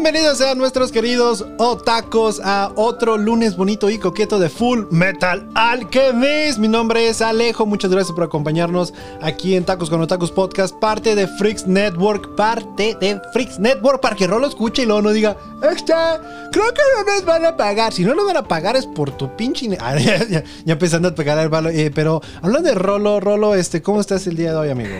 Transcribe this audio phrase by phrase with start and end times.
[0.00, 6.60] Bienvenidos sean nuestros queridos otacos a otro lunes bonito y coqueto de Full Metal Alchemist.
[6.60, 11.16] Mi nombre es Alejo, muchas gracias por acompañarnos aquí en Tacos con Otacos Podcast, parte
[11.16, 15.36] de Freaks Network, parte de Freaks Network, para que Rolo escuche y luego no diga,
[15.68, 17.92] extra, creo que no nos van a pagar.
[17.92, 19.66] Si no nos van a pagar es por tu pinche...
[19.80, 21.70] Ah, ya, ya, ya, empezando a pegar el balo.
[21.70, 24.94] Eh, pero hablando de Rolo, Rolo, este, ¿cómo estás el día de hoy, amigo?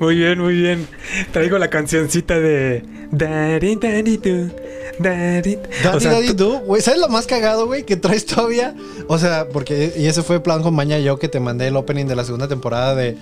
[0.00, 0.86] Muy bien, muy bien.
[1.32, 2.82] Traigo la cancioncita de.
[3.10, 4.50] Daddy, daddy, do.
[4.98, 5.58] Daddy,
[5.94, 6.80] o sea, daddy do, güey.
[6.80, 7.84] ¿Sabes lo más cagado, güey?
[7.84, 8.74] Que traes todavía.
[9.08, 9.92] O sea, porque.
[9.96, 12.48] Y ese fue plan con Maña yo que te mandé el opening de la segunda
[12.48, 13.16] temporada de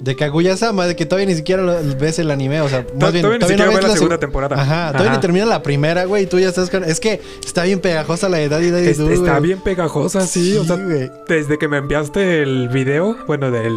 [0.00, 1.62] de Kaguya-sama, de que todavía ni siquiera
[1.98, 4.60] ves el anime, o sea, más bien, todavía, ni siquiera no ves la, segunda temporada.
[4.60, 6.84] Ajá, todavía ni termina la primera, güey, y tú ya estás con...
[6.84, 10.64] Es que está bien pegajosa la edad y de es, Está bien pegajosa, sí, o
[10.64, 13.74] sea, desde que me enviaste el video, bueno, del,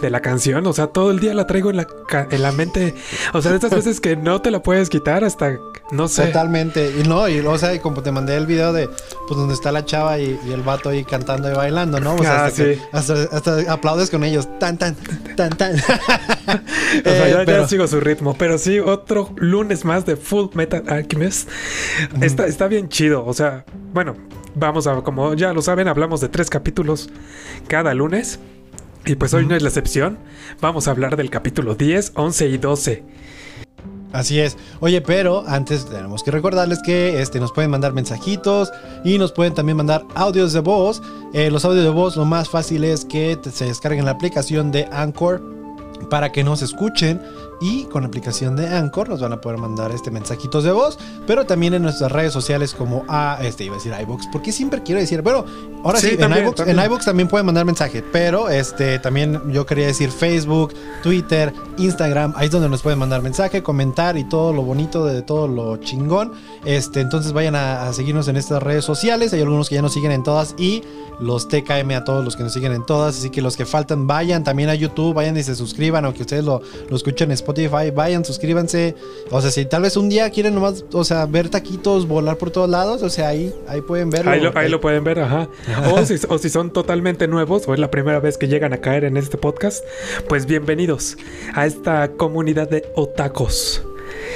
[0.00, 1.86] de la canción, o sea, todo el día la traigo en la,
[2.30, 2.94] en la mente,
[3.32, 5.58] o sea, de estas veces que no te la puedes quitar hasta,
[5.90, 6.26] no sé.
[6.26, 9.54] Totalmente, y no, y o sea, y como te mandé el video de, pues, donde
[9.54, 12.14] está la chava y, el vato ahí cantando y bailando, ¿no?
[12.14, 12.80] O sea, ah, hasta, sí.
[12.92, 14.96] hasta, hasta aplaudes con ellos, tan, tan,
[15.36, 15.74] tan, tan.
[15.78, 17.62] o sea, ya, pero...
[17.62, 18.36] ya, sigo su ritmo.
[18.38, 21.48] Pero sí, otro lunes más de Full Metal Alchemist.
[22.20, 23.24] está, está bien chido.
[23.24, 24.16] O sea, bueno,
[24.54, 27.08] vamos a, como ya lo saben, hablamos de tres capítulos
[27.66, 28.38] cada lunes.
[29.06, 30.18] Y pues hoy no es la excepción.
[30.60, 33.04] Vamos a hablar del capítulo 10, 11 y 12.
[34.12, 34.56] Así es.
[34.80, 38.70] Oye, pero antes tenemos que recordarles que este, nos pueden mandar mensajitos
[39.04, 41.02] y nos pueden también mandar audios de voz.
[41.34, 44.88] Eh, los audios de voz lo más fácil es que se descarguen la aplicación de
[44.92, 45.42] Anchor
[46.10, 47.20] para que nos escuchen
[47.60, 50.98] y con la aplicación de Anchor nos van a poder mandar este mensajitos de voz,
[51.26, 54.82] pero también en nuestras redes sociales como a este iba a decir iBox, porque siempre
[54.82, 55.44] quiero decir, bueno,
[55.84, 56.78] ahora sí, en, iBox, también.
[56.78, 62.34] en iBox también pueden mandar mensaje, pero este también yo quería decir Facebook, Twitter, Instagram,
[62.36, 65.76] ahí es donde nos pueden mandar mensaje, comentar y todo lo bonito de todo lo
[65.78, 66.32] chingón.
[66.64, 69.92] Este, entonces vayan a, a seguirnos en estas redes sociales, hay algunos que ya nos
[69.92, 70.82] siguen en todas y
[71.20, 74.06] los TKM a todos los que nos siguen en todas, así que los que faltan
[74.06, 77.47] vayan también a YouTube, vayan y se suscriban, aunque ustedes lo, lo escuchen en Spotify,
[77.94, 78.94] vayan, suscríbanse.
[79.30, 82.50] O sea, si tal vez un día quieren nomás, o sea, ver taquitos volar por
[82.50, 84.30] todos lados, o sea, ahí, ahí pueden verlo.
[84.30, 85.48] Ahí lo, ahí lo pueden ver, ajá.
[85.92, 88.78] O si, o si son totalmente nuevos, o es la primera vez que llegan a
[88.78, 89.84] caer en este podcast,
[90.28, 91.16] pues bienvenidos
[91.54, 93.82] a esta comunidad de otacos.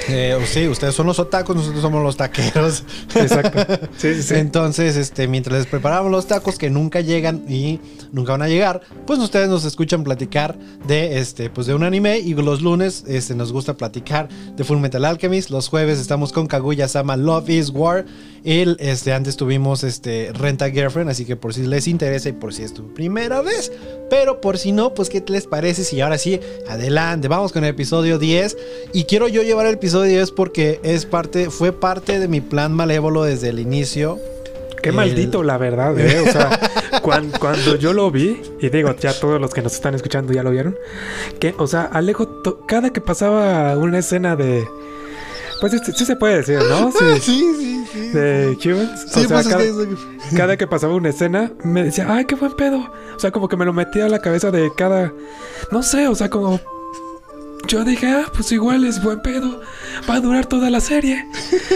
[0.09, 2.83] Eh, sí, ustedes son los otacos, nosotros somos los taqueros.
[3.15, 3.53] Exacto.
[3.97, 4.33] Sí, sí, sí.
[4.35, 7.79] Entonces, este, mientras les preparamos los tacos que nunca llegan y
[8.11, 10.57] nunca van a llegar, pues ustedes nos escuchan platicar
[10.87, 14.79] de este, pues de un anime y los lunes este, nos gusta platicar de Full
[14.79, 15.51] Metal Alchemist.
[15.51, 18.05] Los jueves estamos con Kaguya Sama Love is War.
[18.45, 22.53] El, este, antes tuvimos este, Renta Girlfriend, así que por si les interesa y por
[22.53, 23.71] si es tu primera vez.
[24.09, 25.83] Pero por si no, pues ¿qué les parece?
[25.83, 28.57] Si ahora sí, adelante, vamos con el episodio 10.
[28.91, 32.73] Y quiero yo llevar el episodio 10 porque es parte, fue parte de mi plan
[32.73, 34.19] malévolo desde el inicio.
[34.81, 34.95] Qué el...
[34.95, 36.19] maldito, la verdad, ¿eh?
[36.19, 36.59] O sea,
[37.01, 40.51] cuando, yo lo vi, y digo, ya todos los que nos están escuchando ya lo
[40.51, 40.75] vieron,
[41.39, 44.67] que, o sea, Alejo, cada que pasaba una escena de
[45.63, 46.91] pues sí, sí, se puede decir, ¿no?
[46.99, 47.85] Sí, sí, sí.
[47.89, 49.05] sí de Humans.
[49.07, 50.35] Sí, o sea, pues cada, es que...
[50.35, 52.91] cada, que pasaba una escena, me decía, ay, qué buen pedo.
[53.15, 55.13] O sea, como que me lo metía a la cabeza de cada.
[55.71, 56.59] No sé, o sea, como.
[57.65, 59.61] Yo dije, ah, pues igual es buen pedo.
[60.09, 61.25] Va a durar toda la serie.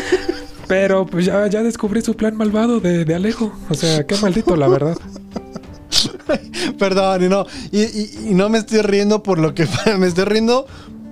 [0.68, 3.54] Pero pues ya, ya descubrí su plan malvado de, de Alejo.
[3.70, 4.98] O sea, qué maldito, la verdad.
[6.78, 9.66] Perdón, y no, y, y, y, no me estoy riendo por lo que
[9.98, 10.68] me estoy riendo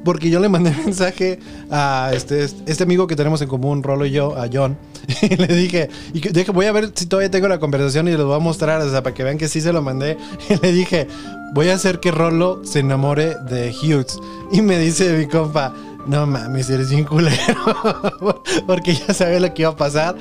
[0.06, 1.40] porque yo le mandé mensaje
[1.70, 4.78] a este, este amigo que tenemos en común, Rolo y yo, a John,
[5.22, 8.24] y le dije, y dije, voy a ver si todavía tengo la conversación y les
[8.24, 10.18] voy a mostrar, o sea, para que vean que sí se lo mandé.
[10.50, 11.08] Y le dije,
[11.54, 14.20] voy a hacer que Rolo se enamore de Hughes.
[14.52, 15.74] Y me dice mi compa,
[16.06, 17.34] no mames, eres bien culero,
[18.68, 20.16] porque ya sabía lo que iba a pasar.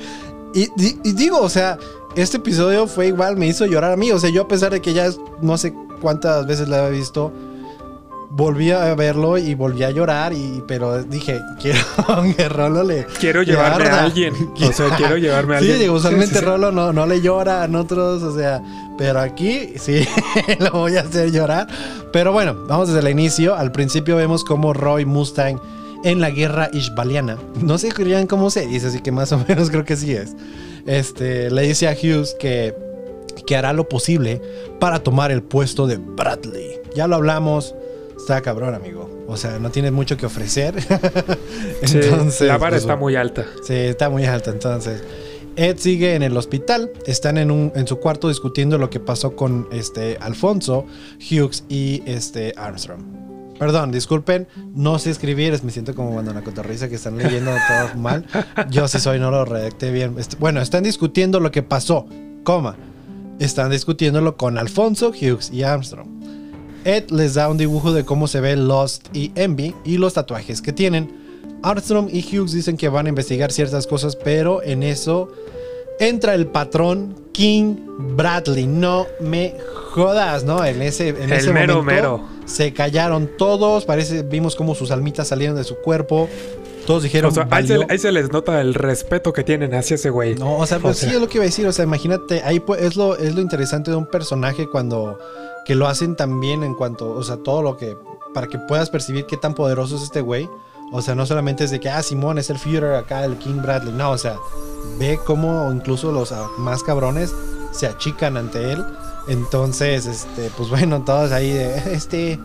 [0.53, 1.77] Y, y, y digo, o sea,
[2.15, 4.11] este episodio fue igual, me hizo llorar a mí.
[4.11, 5.09] O sea, yo a pesar de que ya
[5.41, 7.31] no sé cuántas veces la había visto,
[8.35, 10.33] volví a verlo y volví a llorar.
[10.33, 11.79] Y, pero dije, quiero
[12.35, 13.05] que Rolo le.
[13.19, 14.33] Quiero llevarme a alguien.
[14.65, 15.77] O sea, quiero llevarme a alguien.
[15.77, 18.61] Sí, digo, usualmente sí, sí, Rolo no, no le llora a otros, o sea.
[18.97, 20.07] Pero aquí sí,
[20.59, 21.67] lo voy a hacer llorar.
[22.11, 23.55] Pero bueno, vamos desde el inicio.
[23.55, 25.59] Al principio vemos como Roy Mustang
[26.03, 27.37] en la guerra ishbaliana.
[27.61, 27.89] No sé
[28.27, 30.35] cómo se dice, así que más o menos creo que sí es.
[30.85, 32.75] Este, le dice a Hughes que,
[33.45, 34.41] que hará lo posible
[34.79, 36.79] para tomar el puesto de Bradley.
[36.95, 37.75] Ya lo hablamos,
[38.25, 39.25] está cabrón, amigo.
[39.27, 40.75] O sea, no tiene mucho que ofrecer.
[41.81, 43.45] entonces, sí, la vara pues, está muy alta.
[43.63, 44.49] Sí, está muy alta.
[44.49, 45.03] Entonces,
[45.55, 46.91] Ed sigue en el hospital.
[47.05, 50.87] Están en, un, en su cuarto discutiendo lo que pasó con este Alfonso,
[51.19, 53.03] Hughes y este Armstrong.
[53.59, 57.95] Perdón, disculpen, no sé escribir, me siento como cuando la cotorriza que están leyendo todo
[58.01, 58.25] mal.
[58.69, 60.15] Yo sí soy, no lo redacté bien.
[60.39, 62.07] Bueno, están discutiendo lo que pasó,
[62.43, 62.75] coma.
[63.39, 66.34] Están discutiéndolo con Alfonso, Hughes y Armstrong.
[66.85, 70.61] Ed les da un dibujo de cómo se ve Lost y Envy y los tatuajes
[70.61, 71.25] que tienen.
[71.63, 75.31] Armstrong y Hughes dicen que van a investigar ciertas cosas, pero en eso
[75.99, 77.75] entra el patrón King
[78.15, 78.67] Bradley.
[78.67, 79.55] No me
[79.91, 80.63] jodas, ¿no?
[80.63, 83.85] En ese, en ese mero, momento se callaron todos.
[83.85, 86.29] Parece, vimos cómo sus almitas salieron de su cuerpo.
[86.85, 87.33] Todos dijeron.
[87.49, 90.35] ahí, se, les nota el respeto que tienen hacia ese güey.
[90.35, 91.65] No, o sea, pues sí es lo que iba a decir.
[91.65, 95.17] O sea, imagínate, ahí es lo, es lo interesante de un personaje cuando
[95.65, 97.97] que lo hacen también en cuanto, o sea, todo lo que.
[98.33, 100.49] para que puedas percibir qué tan poderoso es este güey.
[100.91, 103.61] O sea, no solamente es de que, ah, Simón es el Führer acá, el King
[103.61, 103.93] Bradley.
[103.93, 104.37] No, o sea,
[104.99, 107.33] ve cómo incluso los más cabrones
[107.71, 108.85] se achican ante él.
[109.27, 112.39] Entonces, este, pues bueno, todos ahí de, este,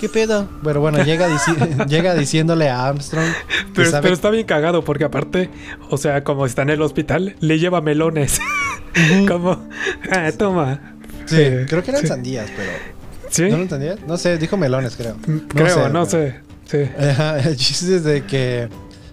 [0.00, 0.46] ¿qué pedo?
[0.62, 1.28] Pero bueno, llega,
[1.88, 3.32] llega diciéndole a Armstrong.
[3.74, 5.50] Pero, está bien cagado porque aparte,
[5.90, 8.40] o sea, como está en el hospital, le lleva melones.
[9.28, 9.68] como,
[10.10, 10.97] ah, toma.
[11.28, 12.70] Sí, creo que eran sandías, pero...
[13.30, 13.42] ¿Sí?
[13.50, 13.98] ¿No lo entendías?
[14.06, 15.16] No sé, dijo melones, creo.
[15.48, 16.40] Creo, no sé.
[16.64, 16.78] Sí.
[17.44, 18.68] el chiste es de que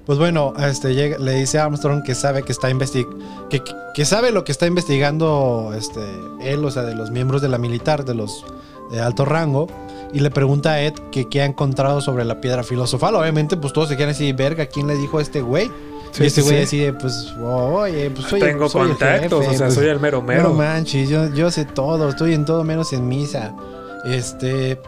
[0.05, 2.69] pues bueno, este, le dice a Armstrong que sabe que está
[3.49, 3.63] que,
[3.95, 6.01] que, sabe lo que está investigando este,
[6.41, 8.45] él, o sea, de los miembros de la militar, de los
[8.91, 9.67] de alto rango,
[10.13, 13.15] y le pregunta a Ed que qué ha encontrado sobre la piedra filosofal.
[13.15, 15.71] Obviamente, pues todos se quieren decir, verga, ¿quién le dijo a este güey?
[16.19, 19.99] Y este güey decide, pues, oye, pues soy Tengo contactos, o sea, pues, soy el
[19.99, 20.43] mero mero.
[20.43, 23.53] No manches, yo, yo sé todo, estoy en todo menos en misa.
[24.05, 24.79] Este,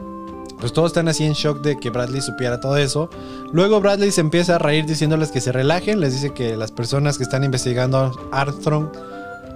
[0.60, 3.10] pues todos están así en shock de que Bradley supiera todo eso.
[3.52, 7.18] Luego Bradley se empieza a reír diciéndoles que se relajen, les dice que las personas
[7.18, 7.98] que están investigando
[8.32, 8.90] a Armstrong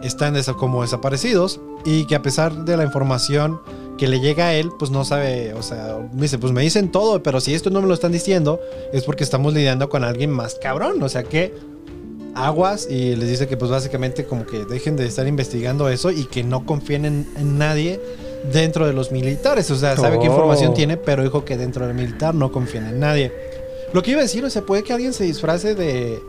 [0.04, 3.62] están como desaparecidos y que a pesar de la información
[3.98, 6.92] que le llega a él, pues no sabe, o sea, me dice, pues me dicen
[6.92, 8.60] todo, pero si esto no me lo están diciendo
[8.94, 11.54] es porque estamos lidiando con alguien más cabrón, o sea que
[12.34, 16.26] aguas y les dice que pues básicamente como que dejen de estar investigando eso y
[16.26, 18.00] que no confíen en nadie
[18.52, 19.70] dentro de los militares.
[19.72, 20.74] O sea, sabe qué información oh.
[20.74, 23.32] tiene, pero dijo que dentro del militar no confía en nadie.
[23.94, 26.22] Lo que iba a decir, o sea, puede que alguien se disfrace de.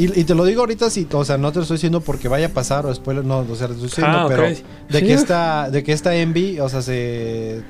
[0.00, 2.46] Y, te lo digo ahorita, si, o sea, no te lo estoy diciendo porque vaya
[2.46, 5.70] a pasar o después, no, o sea, te estoy diciendo, ah, pero de que esta,
[5.70, 7.62] de que esta Envy, o sea, se,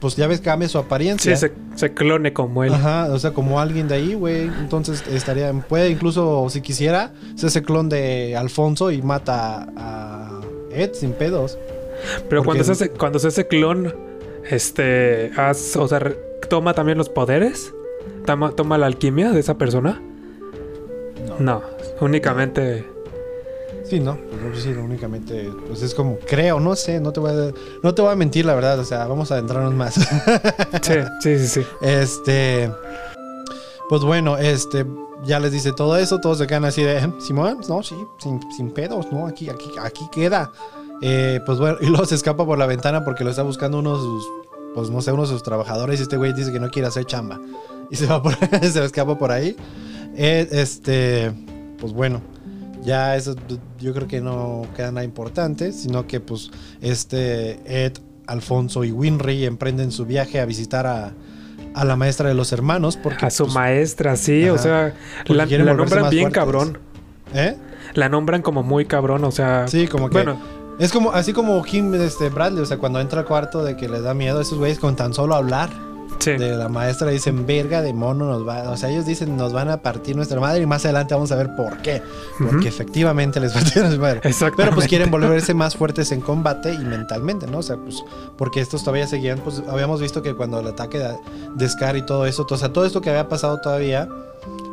[0.00, 1.36] pues ya ves, cambia su apariencia.
[1.36, 2.72] Sí, se, clone como él.
[2.72, 4.44] Ajá, o sea, como alguien de ahí, güey.
[4.44, 10.40] Entonces estaría, puede incluso, si quisiera, ser ese clon de Alfonso y mata a
[10.72, 11.58] Ed sin pedos.
[12.28, 13.94] Pero cuando se, hace, cuando se hace clon,
[14.48, 16.12] este, o sea,
[16.48, 17.74] toma también los poderes,
[18.24, 20.00] toma, toma la alquimia de esa persona.
[21.38, 21.62] No,
[22.00, 22.84] únicamente.
[23.84, 24.18] Sí, no,
[24.50, 27.52] pues sí, únicamente, pues es como, creo, no sé, no te voy a,
[27.82, 29.94] no te voy a mentir la verdad, o sea, vamos a adentrarnos más.
[30.82, 31.66] sí, sí, sí, sí.
[31.80, 32.70] Este,
[33.88, 34.84] pues bueno, este,
[35.24, 38.72] ya les dice todo eso, todos se quedan así de, Simón, no, sí, sin, sin
[38.72, 40.52] pedos, no, aquí, aquí, aquí queda.
[41.00, 43.96] Eh, pues bueno, y luego se escapa por la ventana porque lo está buscando uno
[43.96, 44.24] de sus,
[44.74, 47.04] pues no sé, uno de sus trabajadores y este güey dice que no quiere hacer
[47.04, 47.40] chamba.
[47.90, 49.56] Y se va por, se escapa por ahí.
[50.20, 51.32] Eh, este,
[51.78, 52.20] pues bueno,
[52.82, 53.36] ya eso
[53.78, 57.92] yo creo que no queda nada importante, sino que pues este Ed,
[58.26, 61.12] Alfonso y Winry emprenden su viaje a visitar a,
[61.72, 62.96] a la maestra de los hermanos.
[62.96, 64.92] Porque, a su pues, maestra, sí, o sea,
[65.26, 66.78] la, la nombran bien cabrón.
[67.32, 67.56] ¿Eh?
[67.94, 69.68] La nombran como muy cabrón, o sea.
[69.68, 70.14] Sí, como que.
[70.14, 70.40] Bueno,
[70.80, 73.88] es como, así como Kim este, Bradley, o sea, cuando entra al cuarto de que
[73.88, 75.70] les da miedo a esos güeyes con tan solo hablar.
[76.24, 78.70] De la maestra dicen, verga de mono nos va.
[78.70, 81.36] O sea, ellos dicen, nos van a partir nuestra madre y más adelante vamos a
[81.36, 82.02] ver por qué.
[82.38, 84.20] Porque efectivamente les partir nuestra madre.
[84.56, 87.58] Pero pues quieren volverse más fuertes en combate y mentalmente, ¿no?
[87.58, 88.02] O sea, pues
[88.36, 90.98] porque estos todavía seguían, pues habíamos visto que cuando el ataque
[91.56, 94.08] de, Scar y todo eso, o sea, todo esto que había pasado todavía,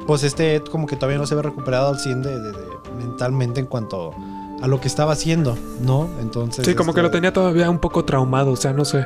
[0.07, 2.53] pues este como que todavía no se había recuperado al 100 de,
[2.97, 4.13] mentalmente en cuanto
[4.61, 6.09] a lo que estaba haciendo, ¿no?
[6.21, 6.65] Entonces.
[6.65, 9.05] Sí, como que lo este, tenía todavía un poco traumado, o sea, no sé.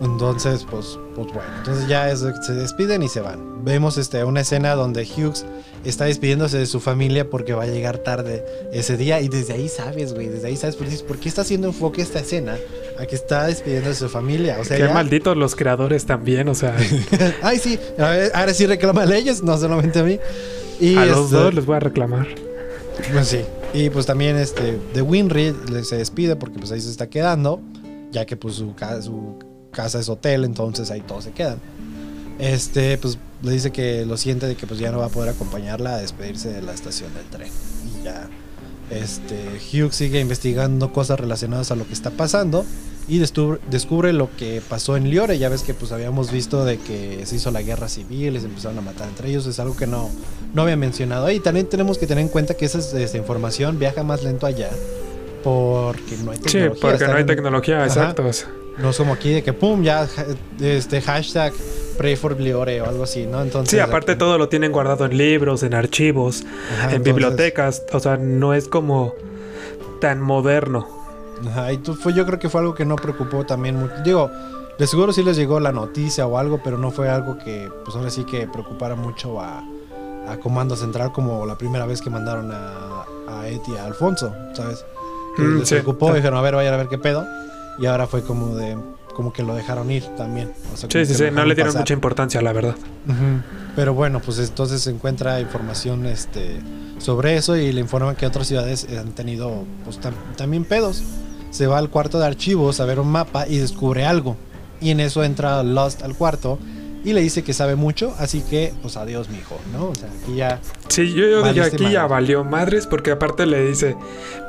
[0.00, 3.64] Entonces, pues, pues bueno, entonces ya se despiden y se van.
[3.64, 5.44] Vemos este, una escena donde Hughes
[5.84, 9.68] está despidiéndose de su familia porque va a llegar tarde ese día y desde ahí
[9.68, 12.56] sabes, güey, desde ahí sabes por qué está haciendo enfoque esta escena
[12.98, 14.58] a que está despidiendo de su familia.
[14.60, 16.76] O sea, qué malditos los creadores también, o sea.
[17.42, 17.78] Ay, sí,
[18.34, 20.18] ahora sí reclama a ellos, no solamente a mí.
[20.80, 22.26] Y a los dos les voy a reclamar.
[23.12, 23.44] Pues sí.
[23.72, 27.60] Y pues también este de Winry se despide porque pues ahí se está quedando,
[28.10, 29.38] ya que pues su, su
[29.70, 31.58] casa es hotel, entonces ahí todos se quedan.
[32.38, 35.30] Este, pues le dice que lo siente de que pues ya no va a poder
[35.30, 37.50] acompañarla a despedirse de la estación del tren.
[38.00, 38.28] Y ya
[38.90, 39.36] este
[39.72, 42.64] Hugh sigue investigando cosas relacionadas a lo que está pasando
[43.10, 45.38] y descubre, lo que pasó en Liore.
[45.38, 48.46] Ya ves que pues habíamos visto de que se hizo la guerra civil y se
[48.46, 49.46] empezaron a matar entre ellos.
[49.46, 50.08] Es algo que no,
[50.54, 51.30] no había mencionado.
[51.30, 54.70] Y también tenemos que tener en cuenta que esa, esa información viaja más lento allá
[55.42, 56.72] porque no hay tecnología.
[56.74, 58.24] Sí, porque no hay tecnología, exacto.
[58.78, 60.08] No somos aquí de que pum, ya
[60.60, 61.52] este hashtag
[61.98, 63.42] pray for Liore o algo así, ¿no?
[63.42, 66.44] Entonces, sí, aparte todo lo tienen guardado en libros, en archivos,
[66.90, 69.14] en bibliotecas, o sea, no es como
[70.00, 70.99] tan moderno.
[71.48, 73.94] Ajá, y tú, fue, yo creo que fue algo que no preocupó también mucho.
[74.04, 74.30] Digo,
[74.78, 77.96] de seguro sí les llegó la noticia o algo, pero no fue algo que, pues
[77.96, 79.62] ahora sí que preocupara mucho a,
[80.28, 84.84] a Comando Central como la primera vez que mandaron a, a Eti a Alfonso, ¿sabes?
[85.36, 87.26] Que mm, les preocupó, dijeron, a ver, vayan a ver qué pedo.
[87.78, 88.76] Y ahora fue como de,
[89.14, 90.52] como que lo dejaron ir también.
[90.74, 92.74] sí, sí, sí, no le dieron mucha importancia, la verdad.
[93.76, 96.58] Pero bueno, pues entonces se encuentra información este,
[96.98, 100.00] sobre eso y le informan que otras ciudades han tenido pues,
[100.36, 101.02] también pedos
[101.50, 104.36] se va al cuarto de archivos a ver un mapa y descubre algo.
[104.80, 106.58] Y en eso entra Lost al cuarto
[107.04, 109.88] y le dice que sabe mucho, así que, pues adiós, mi hijo, ¿no?
[109.88, 110.60] O sea, aquí ya.
[110.88, 113.96] Sí, yo, yo dije aquí ya valió madres, porque aparte le dice,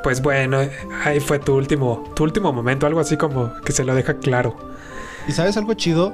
[0.03, 0.60] pues bueno,
[1.05, 4.58] ahí fue tu último, tu último momento, algo así como que se lo deja claro.
[5.27, 6.13] Y sabes algo chido,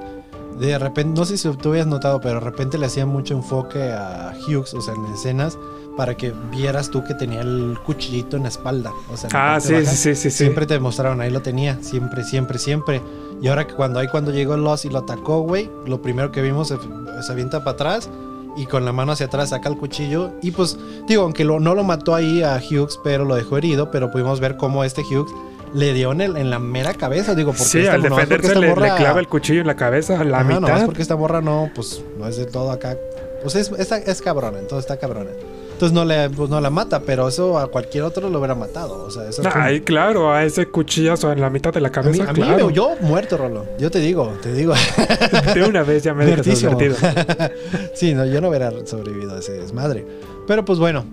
[0.59, 3.91] de repente, no sé si tú habías notado, pero de repente le hacía mucho enfoque
[3.91, 5.57] a Hughes, o sea, en escenas
[5.97, 8.93] para que vieras tú que tenía el cuchillito en la espalda.
[9.11, 13.01] O sea, ah, sí, sí, sí, Siempre te mostraron, ahí lo tenía, siempre, siempre, siempre.
[13.41, 16.41] Y ahora que cuando ahí cuando llegó Lost y lo atacó, güey, lo primero que
[16.41, 16.77] vimos se,
[17.21, 18.09] se, avienta para atrás
[18.55, 20.31] y con la mano hacia atrás saca el cuchillo.
[20.41, 20.77] Y pues,
[21.07, 24.39] digo, aunque lo, no lo mató ahí a Hughes, pero lo dejó herido, pero pudimos
[24.39, 25.31] ver cómo este Hughes
[25.73, 29.19] le dio en, el, en la mera cabeza, digo, porque sí, al defenderse le, clava
[29.19, 30.61] el cuchillo en la cabeza, a la mitad.
[30.61, 32.95] No, porque esta borra no, pues, no es de todo acá.
[33.41, 35.31] Pues es, es, es cabrona, entonces está cabrona.
[35.77, 39.05] Entonces no, le, pues no la mata, pero eso a cualquier otro lo hubiera matado.
[39.05, 42.27] O sea, eso Ay, claro, a ese cuchillazo en la mitad de la cabeza.
[42.27, 42.71] A mí, claro.
[42.71, 43.63] yo muerto, Rolo.
[43.77, 44.73] Yo te digo, te digo.
[45.53, 46.47] de una vez ya me dejas
[47.93, 50.03] sí, no, yo no hubiera sobrevivido a ese desmadre.
[50.47, 51.05] Pero pues bueno.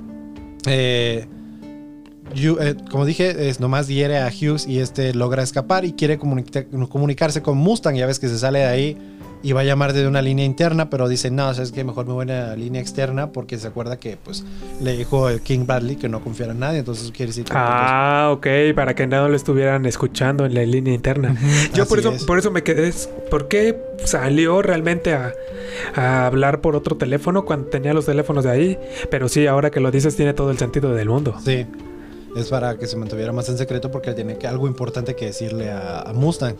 [0.66, 1.26] Eh,
[2.34, 7.42] eh, como dije, es, nomás hiere a Hughes y este logra escapar y quiere comunicarse
[7.42, 7.96] con Mustang.
[7.96, 9.13] Ya ves que se sale de ahí
[9.44, 12.14] y va a llamar desde una línea interna, pero dice, no, es que mejor me
[12.14, 14.42] voy a la línea externa porque se acuerda que pues
[14.80, 17.52] le dijo el King Bradley que no confiara en nadie, entonces quiere decir que...
[17.52, 21.36] Pues, ah, ok, para que no lo estuvieran escuchando en la línea interna.
[21.74, 22.90] Yo por eso, por eso me quedé,
[23.30, 25.34] ¿por qué salió realmente a,
[25.94, 28.78] a, hablar por otro teléfono cuando tenía los teléfonos de ahí?
[29.10, 31.34] Pero sí, ahora que lo dices tiene todo el sentido del mundo.
[31.44, 31.66] Sí,
[32.34, 35.70] es para que se mantuviera más en secreto porque tiene que, algo importante que decirle
[35.70, 36.56] a, a Mustang.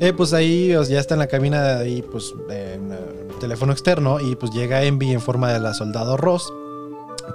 [0.00, 2.96] Eh, pues ahí ya está en la cabina de ahí, pues, en,
[3.38, 6.52] teléfono externo y pues llega Envy en forma de la soldado Ross.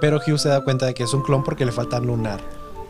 [0.00, 2.40] Pero Hugh se da cuenta de que es un clon porque le falta lunar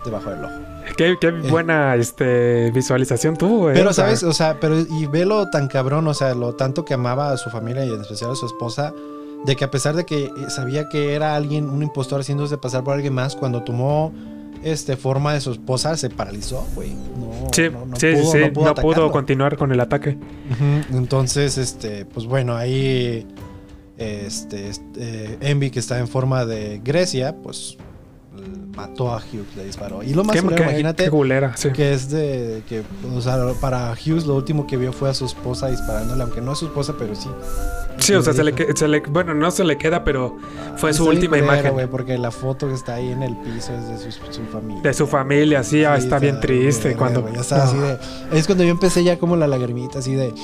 [0.05, 0.55] debajo del ojo.
[0.97, 1.31] Qué, eh.
[1.51, 4.23] buena este, visualización tuvo, eh, Pero, ¿sabes?
[4.23, 7.51] O sea, pero y velo tan cabrón, o sea, lo tanto que amaba a su
[7.51, 8.95] familia y en especial a su esposa,
[9.45, 12.95] de que a pesar de que sabía que era alguien, un impostor haciéndose pasar por
[12.95, 14.13] alguien más, cuando tomó
[14.63, 16.91] este, forma de su esposa se paralizó, güey.
[16.91, 20.17] No, sí, sí, pudo, sí, no pudo, continuar con el ataque.
[20.93, 23.27] Entonces, este, pues bueno, ahí
[23.99, 27.77] este, este, Envy, que está en forma de Grecia, pues
[28.77, 30.03] mató a Hughes, le disparó.
[30.03, 31.11] Y lo más culero, imagínate
[31.75, 32.83] que es de que,
[33.15, 36.53] o sea, para Hughes lo último que vio fue a su esposa disparándole, aunque no
[36.53, 37.29] es su esposa, pero sí.
[37.99, 40.37] Sí, o sea, se le, se le, bueno, no se le queda, pero
[40.77, 41.75] fue su última imagen.
[41.91, 44.83] porque la foto que está ahí en el piso es de su, familia.
[44.83, 46.95] De su familia, sí, ah, está, bien triste.
[46.95, 47.99] cuando ya está así de,
[48.33, 50.35] es cuando yo empecé ya como la lagrimita, así de.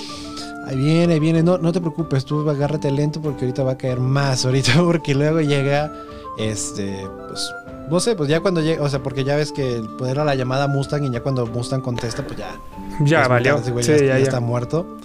[0.66, 3.78] Ahí viene, ahí viene, no, no te preocupes, tú agárrate lento porque ahorita va a
[3.78, 5.92] caer más, ahorita porque luego llega,
[6.38, 7.52] este, pues,
[7.90, 10.24] no sé, pues ya cuando llega, o sea, porque ya ves que el poder a
[10.24, 12.56] la llamada Mustang y ya cuando Mustang contesta, pues ya.
[13.04, 13.58] Ya valió.
[13.58, 14.98] sí, ya, ya, está muerto.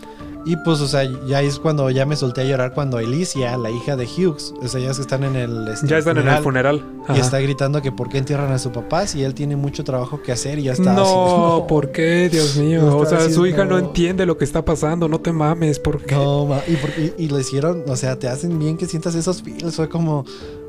[0.45, 3.69] Y pues, o sea, ya es cuando ya me solté a llorar cuando Alicia, la
[3.69, 5.67] hija de Hughes, o sea, ya es que están en el.
[5.67, 6.85] Este, ya están en el funeral.
[7.13, 10.21] Y está gritando que por qué entierran a su papá si él tiene mucho trabajo
[10.21, 10.93] que hacer y ya está.
[10.93, 12.29] No, ¿por qué?
[12.29, 12.97] Dios mío.
[12.97, 16.15] o sea, su hija no entiende lo que está pasando, no te mames, ¿por qué?
[16.15, 19.75] No, y, y, lo hicieron, o sea, te hacen bien que sientas esos feels.
[19.75, 20.23] Fue como,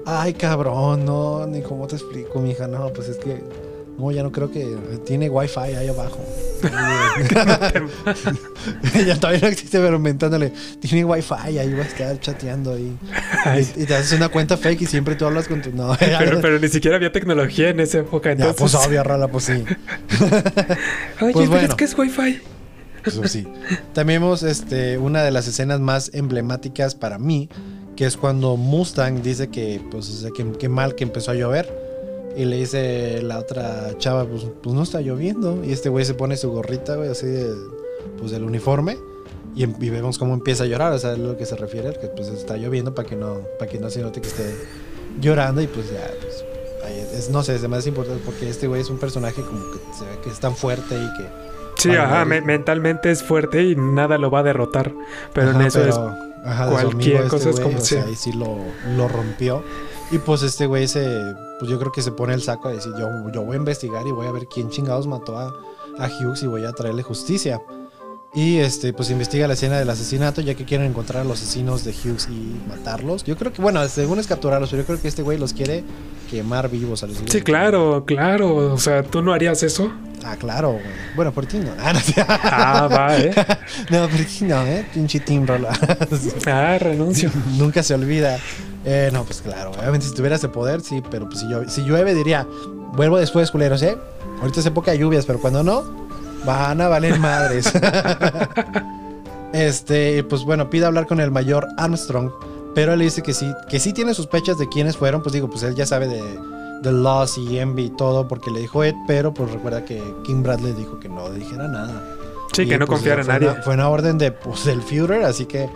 [0.09, 3.43] ay, cabrón, no, ni cómo te explico, mi hija, no, pues es que
[3.99, 4.65] no, ya no creo que
[5.05, 6.25] tiene wifi ahí abajo.
[9.07, 12.97] ya todavía no existe, pero mentándole, tiene wifi, ahí va a estar chateando ahí.
[13.77, 15.73] Y, te haces una cuenta fake y siempre tú hablas con tu.
[15.73, 18.33] No, pero, pero, ni siquiera había tecnología en esa época.
[18.33, 18.57] Entonces...
[18.57, 19.53] Ya, pues obvio, rala, pues sí.
[21.21, 22.41] Oye, pues pero es que es wifi.
[23.05, 23.47] Eso sí.
[23.95, 27.49] También vemos este, una de las escenas más emblemáticas para mí,
[27.99, 31.69] que es cuando Mustang dice que, pues, que, que mal que empezó a llover
[32.37, 35.65] Y le dice la otra chava, pues, pues no está lloviendo.
[35.65, 37.53] Y este güey se pone su gorrita, güey, así de,
[38.21, 38.97] pues del uniforme.
[39.57, 41.93] Y, em, y, vemos cómo empieza a llorar, o sea, es lo que se refiere,
[41.95, 44.55] que pues está lloviendo para que no, para que no se note que esté
[45.21, 46.45] llorando y pues ya, pues,
[47.15, 50.05] es, no sé, es más importante porque este güey es un personaje como que se
[50.05, 51.29] ve que es tan fuerte y que...
[51.79, 54.93] Sí, ajá, mentalmente es fuerte y nada lo va a derrotar,
[55.33, 55.99] pero en eso es
[56.43, 57.79] cualquier este cosa es como...
[57.79, 58.59] O sea, ahí sí lo,
[58.97, 59.63] lo rompió.
[60.11, 62.93] Y pues este güey se, pues yo creo que se pone el saco a decir,
[62.99, 65.55] yo, yo voy a investigar y voy a ver quién chingados mató a,
[65.99, 67.61] a Hughes y voy a traerle justicia.
[68.35, 71.85] Y este, pues investiga la escena del asesinato, ya que quieren encontrar a los asesinos
[71.85, 73.25] de Hughes y matarlos.
[73.25, 75.83] Yo creo que, bueno, según es capturarlos, pero yo creo que este güey los quiere
[76.31, 78.75] quemar vivos a los Sí, claro, claro.
[78.75, 79.91] O sea, ¿tú no harías eso?
[80.25, 80.85] Ah, claro, güey.
[81.17, 81.71] Bueno, por ti no.
[81.79, 83.35] Ah, no ah va, ¿eh?
[83.91, 84.87] no, por ti no, ¿eh?
[84.93, 85.23] Pinche
[86.47, 87.31] ah, renuncio.
[87.57, 88.39] Nunca se olvida.
[88.85, 91.83] Eh, no, pues claro, obviamente si tuviera ese poder, sí, pero pues si, yo, si
[91.83, 92.47] llueve diría,
[92.93, 93.97] vuelvo después, culeros, ¿eh?
[94.41, 96.08] Ahorita es época de lluvias, pero cuando no,
[96.45, 97.73] Van a valer madres.
[99.53, 102.31] este, pues bueno, pide hablar con el mayor Armstrong,
[102.75, 105.63] pero él dice que sí, que sí tiene sospechas de quiénes fueron, pues digo, pues
[105.63, 106.23] él ya sabe de,
[106.83, 110.43] de Loss y Envy y todo, porque le dijo Ed, pero pues recuerda que King
[110.43, 112.03] Bradley dijo que no dijera nada.
[112.53, 113.63] Sí, que no pues, confiara en nadie.
[113.63, 115.69] fue una orden de, pues, del Führer, así que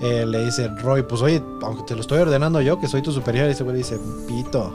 [0.00, 3.12] eh, le dice Roy, pues oye, aunque te lo estoy ordenando yo, que soy tu
[3.12, 4.72] superior, y ese güey dice, pito.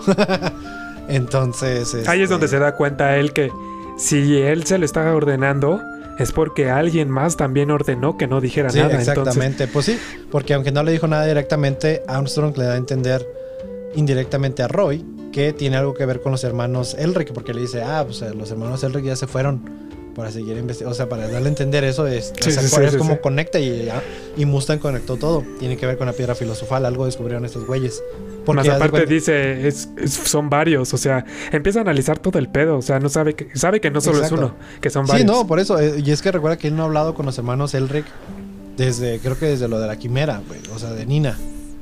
[1.07, 2.07] Entonces...
[2.07, 3.51] Ahí es donde este se da cuenta él que
[3.97, 5.81] si él se lo está ordenando,
[6.19, 8.97] es porque alguien más también ordenó que no dijera sí, nada.
[8.97, 9.99] Exactamente, pues sí,
[10.31, 13.25] porque aunque no le dijo nada directamente, Armstrong le da a entender
[13.95, 17.83] indirectamente a Roy que tiene algo que ver con los hermanos Elric, porque le dice,
[17.83, 19.61] ah, pues eh, los hermanos Elric ya se fueron
[20.15, 23.89] para seguir investigando, o sea, para darle a entender eso, es, es como conecta y,
[24.37, 25.43] y Mustang conectó todo.
[25.59, 28.01] Tiene que ver con la piedra filosofal, algo descubrieron estos güeyes.
[28.45, 32.77] Porque Más aparte dice, es, son varios, o sea, empieza a analizar todo el pedo,
[32.77, 35.29] o sea, no sabe que, sabe que no solo es uno, que son varios.
[35.29, 37.25] Sí, no, por eso, eh, y es que recuerda que él no ha hablado con
[37.25, 38.05] los hermanos Elric
[38.77, 41.37] desde, creo que desde lo de la quimera, güey, o sea, de Nina.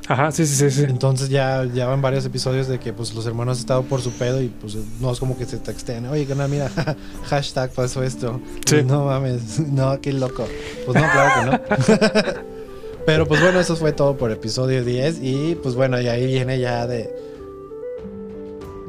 [0.08, 3.58] Ajá, sí, sí, sí, Entonces ya, ya van varios episodios de que pues los hermanos
[3.58, 6.36] han estado por su pedo y pues no es como que se texten, oye, que
[6.36, 6.69] no, mira,
[7.26, 8.41] hashtag pasó esto.
[8.65, 8.84] Sí.
[8.84, 10.45] no mames, no, qué loco.
[10.86, 11.91] Pues no, claro que
[12.43, 12.43] no.
[13.06, 16.60] Pero pues bueno, eso fue todo por episodio 10 y pues bueno, y ahí viene
[16.60, 17.13] ya de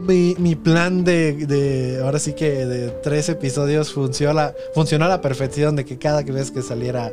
[0.06, 5.84] mi, plan de, ahora sí que de tres episodios funciona, funcionó a la perfección de
[5.84, 7.12] que cada vez que saliera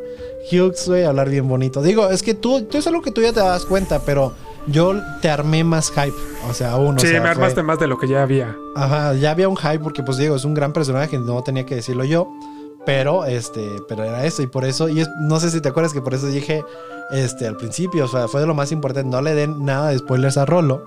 [0.51, 1.81] Hughes, güey, hablar bien bonito.
[1.81, 4.33] Digo, es que tú, tú es algo que tú ya te das cuenta, pero
[4.67, 6.13] yo te armé más hype.
[6.49, 6.99] O sea, uno.
[6.99, 8.55] Sí, me armaste más de lo que ya había.
[8.75, 11.75] Ajá, ya había un hype porque, pues digo, es un gran personaje, no tenía que
[11.75, 12.31] decirlo yo.
[12.85, 14.41] Pero, este, pero era eso.
[14.41, 16.63] Y por eso, y no sé si te acuerdas que por eso dije,
[17.11, 19.97] este, al principio, o sea, fue de lo más importante, no le den nada de
[19.97, 20.85] spoilers a Rolo.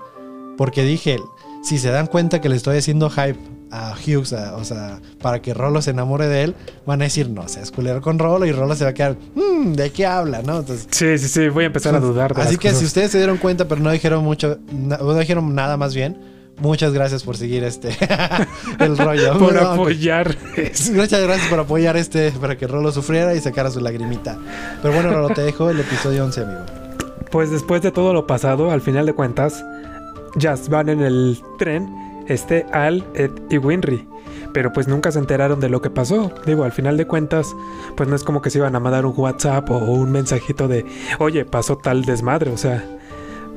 [0.57, 1.17] Porque dije,
[1.63, 3.39] si se dan cuenta que le estoy haciendo hype
[3.71, 6.55] a Hughes, o sea, para que Rolo se enamore de él,
[6.85, 9.17] van a decir, no, se es culero con Rolo y Rolo se va a quedar,
[9.35, 10.41] mmm, ¿de qué habla?
[10.43, 10.59] ¿no?
[10.59, 12.33] Entonces, sí, sí, sí, voy a empezar a dudar.
[12.33, 15.75] De así que si ustedes se dieron cuenta, pero no dijeron mucho, no, dijeron nada
[15.75, 16.17] más bien,
[16.57, 17.89] muchas gracias por seguir este,
[18.79, 19.37] el rollo.
[19.37, 20.35] por apoyar.
[20.93, 24.37] Muchas gracias por apoyar este, para que Rolo sufriera y sacara su lagrimita.
[24.81, 26.61] Pero bueno, Rolo, te dejo el episodio 11, amigo.
[27.31, 29.63] Pues después de todo lo pasado, al final de cuentas,
[30.35, 34.07] ya van en el tren este Al, Ed y Winry.
[34.53, 36.31] Pero pues nunca se enteraron de lo que pasó.
[36.45, 37.53] Digo, al final de cuentas,
[37.97, 40.85] pues no es como que se iban a mandar un WhatsApp o un mensajito de,
[41.19, 42.51] oye, pasó tal desmadre.
[42.51, 42.83] O sea,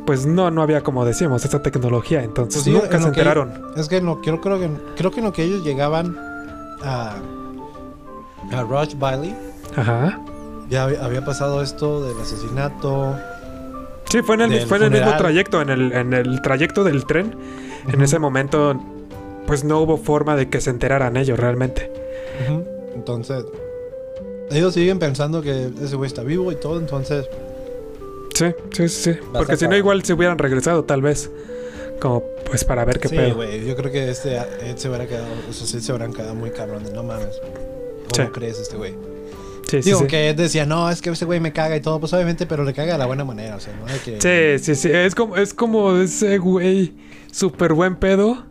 [0.09, 2.25] pues no, no había como decíamos, esa tecnología.
[2.25, 3.53] Entonces pues nunca se enteraron.
[3.77, 6.17] es que no, creo, creo, que, creo que en lo que ellos llegaban
[6.83, 7.17] a,
[8.51, 9.37] a Rush Valley.
[9.77, 10.19] Ajá.
[10.71, 13.17] Ya había pasado esto del asesinato
[14.09, 17.05] Sí, fue en el, fue en el mismo trayecto, en el, en el trayecto del
[17.05, 17.37] tren.
[17.93, 18.81] En ese momento,
[19.47, 21.93] pues no hubo forma de que se enteraran ellos realmente.
[22.95, 23.45] Entonces,
[24.51, 27.29] ellos siguen pensando que ese güey está vivo y todo, entonces...
[28.39, 29.17] Sí, sí, sí.
[29.33, 31.29] Porque si no, igual se hubieran regresado, tal vez.
[32.01, 33.35] Como pues para ver qué sí, pedo.
[33.35, 33.67] güey.
[33.67, 36.51] Yo creo que este Ed se hubiera quedado, o sea, sí se hubieran quedado muy
[36.51, 36.85] cabrón.
[36.95, 37.41] No mames.
[38.15, 38.95] ¿Cómo crees este güey?
[39.69, 42.47] Sí, Digo, que decía, no, es que ese güey me caga y todo, pues obviamente,
[42.47, 44.19] pero le caga de la buena manera, o sea, no hay que...
[44.19, 46.95] Sí, sí, sí, es como, es como ese güey
[47.31, 48.47] súper buen pedo,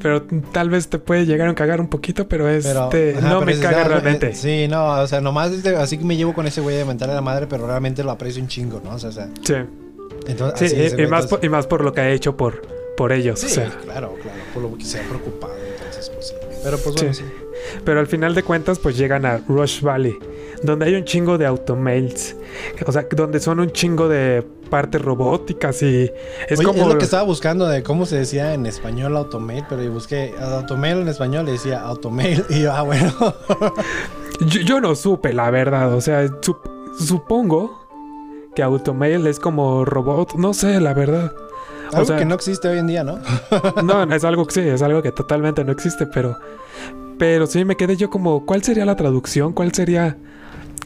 [0.00, 3.84] pero tal vez te puede llegar a cagar un poquito, pero este no me caga
[3.84, 4.34] realmente.
[4.34, 7.10] sí, no, o sea, nomás este, así que me llevo con ese güey de mental
[7.10, 8.94] a la madre, pero realmente lo aprecio un chingo, ¿no?
[8.94, 9.54] O sea, sí.
[10.26, 12.62] Entonces, sí, y, más por, y más por lo que ha hecho por,
[12.96, 13.70] por ellos, sí, o sea.
[13.70, 16.34] claro, claro, por lo que se ha preocupado, entonces, pues sí.
[16.62, 17.24] Pero pues bueno, sí.
[17.84, 20.18] Pero al final de cuentas, pues llegan a Rush Valley
[20.62, 22.36] donde hay un chingo de automails.
[22.86, 26.10] O sea, donde son un chingo de partes robóticas y
[26.48, 26.82] es como...
[26.82, 30.34] Es lo que estaba buscando de cómo se decía en español automail, pero yo busqué
[30.40, 33.12] automail en español y decía automail y yo, ah, bueno.
[34.40, 35.94] yo, no supe, la verdad.
[35.94, 36.28] O sea,
[36.98, 37.86] supongo
[38.54, 40.34] que automail es como robot.
[40.34, 41.32] No sé, la verdad.
[41.92, 43.18] Algo que no existe hoy en día, ¿no?
[43.82, 46.38] no, es algo que sí, es algo que totalmente no existe, pero...
[47.18, 49.52] Pero sí me quedé yo como, ¿cuál sería la traducción?
[49.52, 50.16] ¿Cuál sería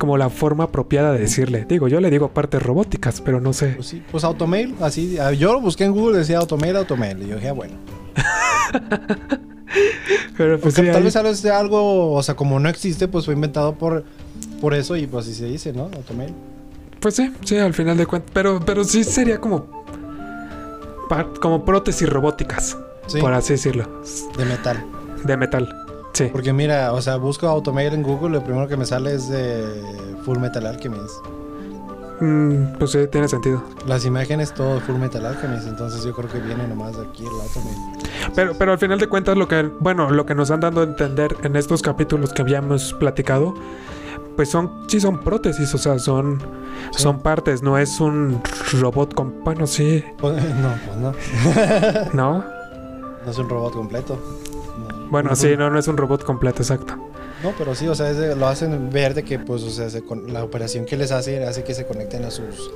[0.02, 1.64] como la forma apropiada de decirle?
[1.68, 3.74] Digo, yo le digo partes robóticas, pero no sé.
[3.76, 5.16] Pues sí, pues Automail, así.
[5.38, 7.22] Yo lo busqué en Google, decía Automail, Automail.
[7.22, 7.74] Y yo dije, ah, bueno.
[10.36, 13.76] pero pues sí, tal vez sabes algo, o sea, como no existe, pues fue inventado
[13.76, 14.02] por,
[14.60, 15.84] por eso y pues así se dice, ¿no?
[15.84, 16.34] Automail.
[16.98, 18.32] Pues sí, sí, al final de cuentas.
[18.34, 19.84] Pero, pero sí sería como
[21.40, 22.76] como prótesis robóticas,
[23.20, 24.02] por así decirlo.
[24.36, 24.84] De metal.
[25.22, 25.81] De metal,
[26.12, 26.28] sí.
[26.32, 29.64] Porque mira, o sea, busco Automated en Google, lo primero que me sale es de
[30.24, 31.14] Full Metal Alchemist.
[32.20, 33.62] Mm, pues sí, tiene sentido.
[33.86, 37.32] Las imágenes, todo Full Metal Alchemist, entonces yo creo que viene nomás de aquí el
[37.32, 38.10] Automated.
[38.34, 40.84] Pero, pero al final de cuentas, lo que, bueno, lo que nos han dado a
[40.84, 43.54] entender en estos capítulos que habíamos platicado
[44.36, 46.40] pues son, sí son prótesis, o sea, son,
[46.92, 48.40] son partes, no es un
[48.80, 50.04] robot con, bueno, sí.
[50.18, 51.12] Pues, no, pues no.
[52.12, 52.44] ¿No?
[53.24, 54.18] No es un robot completo.
[55.12, 56.96] Bueno, sí, no, no es un robot completo, exacto.
[57.42, 59.88] No, pero sí, o sea, lo hacen ver de que, pues, o sea,
[60.28, 62.70] la operación que les hace hace que se conecten a sus...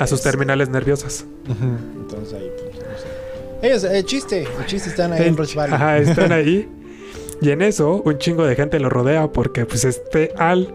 [0.00, 1.24] A sus terminales nerviosas.
[1.46, 3.66] Entonces ahí, pues, no sé.
[3.68, 5.74] Ellos, el chiste, el chiste están ahí en Rush Valley.
[5.76, 6.68] Ajá, están ahí.
[7.40, 10.74] y en eso, un chingo de gente lo rodea porque, pues, este Al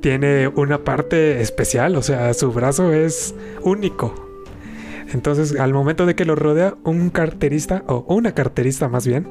[0.00, 4.23] tiene una parte especial, o sea, su brazo es único.
[5.12, 9.28] Entonces, al momento de que lo rodea, un carterista, o una carterista más bien,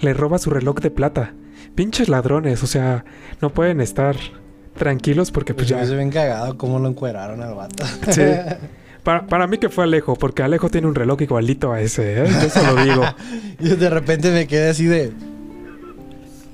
[0.00, 1.34] le roba su reloj de plata.
[1.74, 3.04] Pinches ladrones, o sea,
[3.40, 4.16] no pueden estar
[4.74, 5.84] tranquilos porque pues, ya...
[5.84, 7.84] Se ven cagado cómo lo encueraron al vato.
[8.10, 8.22] Sí.
[9.02, 12.28] Para, mí que fue Alejo, porque Alejo tiene un reloj igualito a ese, ¿eh?
[12.28, 13.02] Yo se lo digo.
[13.58, 15.12] y de repente me quedé así de...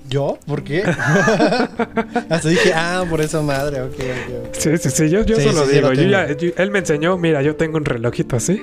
[0.08, 0.38] ¿Yo?
[0.46, 0.82] ¿Por qué?
[2.28, 4.54] Hasta dije, ah, por eso madre, ok, ok.
[4.54, 5.90] Sí, sí, sí, yo, yo solo digo.
[5.90, 8.60] él me enseñó, mira, yo tengo un relojito así.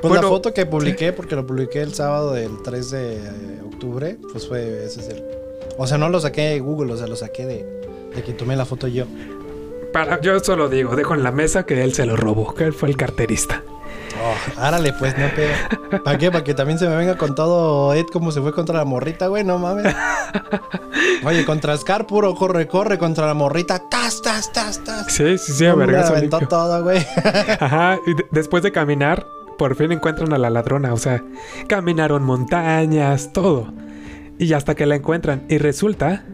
[0.00, 3.18] Pues la foto que publiqué, porque lo publiqué el sábado del 3 de
[3.66, 5.24] octubre, pues fue, ese es el...
[5.76, 7.66] O sea, no lo saqué de Google, o sea, lo saqué de,
[8.14, 9.06] de que tomé la foto yo.
[9.92, 12.72] Para, yo solo digo, dejo en la mesa que él se lo robó, que él
[12.72, 13.62] fue el carterista.
[14.20, 16.00] Oh, árale, pues, no pega.
[16.02, 16.30] ¿Para qué?
[16.30, 19.28] Para que también se me venga con todo Ed como se fue contra la morrita,
[19.28, 19.94] güey, no mames.
[21.24, 23.88] Oye, contra Scar puro corre, corre contra la morrita.
[23.88, 25.06] ¡Tas, tas, tas, tas!
[25.12, 26.06] Sí, sí, sí, a verga.
[26.06, 27.04] aventó todo, güey.
[27.60, 29.26] Ajá, y después de caminar,
[29.56, 30.92] por fin encuentran a la ladrona.
[30.92, 31.22] O sea,
[31.68, 33.72] caminaron montañas, todo.
[34.38, 35.44] Y hasta que la encuentran.
[35.48, 36.24] Y resulta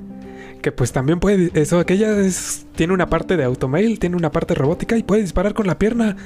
[0.62, 1.50] que pues también puede...
[1.54, 5.54] Eso, aquella es, tiene una parte de automail, tiene una parte robótica y puede disparar
[5.54, 6.16] con la pierna.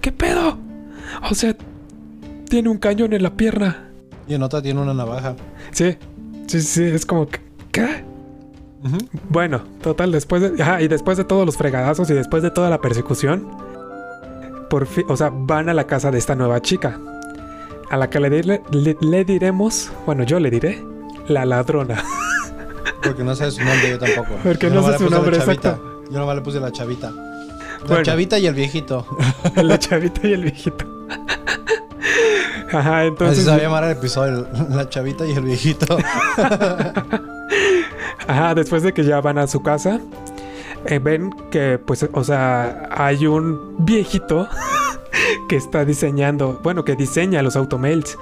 [0.00, 0.58] ¿Qué pedo?
[1.30, 1.56] O sea,
[2.48, 3.90] tiene un cañón en la pierna.
[4.28, 5.36] Y en otra tiene una navaja.
[5.72, 5.96] Sí,
[6.46, 7.26] sí, sí, es como,
[7.72, 8.04] ¿qué?
[9.28, 10.62] Bueno, total, después de.
[10.62, 13.46] Ajá, y después de todos los fregadazos y después de toda la persecución,
[14.70, 16.98] por fin, o sea, van a la casa de esta nueva chica.
[17.90, 20.82] A la que le, le, diremos, bueno, yo le diré,
[21.26, 22.02] la ladrona.
[23.02, 24.38] Porque no sé su nombre yo tampoco.
[24.44, 26.04] Porque no sé su nombre exacto.
[26.10, 27.12] Yo nomás le puse la chavita.
[27.88, 29.06] La chavita y el viejito.
[29.56, 30.99] la chavita y el viejito.
[32.72, 33.38] Ajá, entonces.
[33.38, 35.98] Así se va a llamar el episodio: La chavita y el viejito.
[38.26, 40.00] Ajá, después de que ya van a su casa,
[40.86, 44.48] eh, ven que, pues, o sea, hay un viejito
[45.48, 48.16] que está diseñando, bueno, que diseña los automails.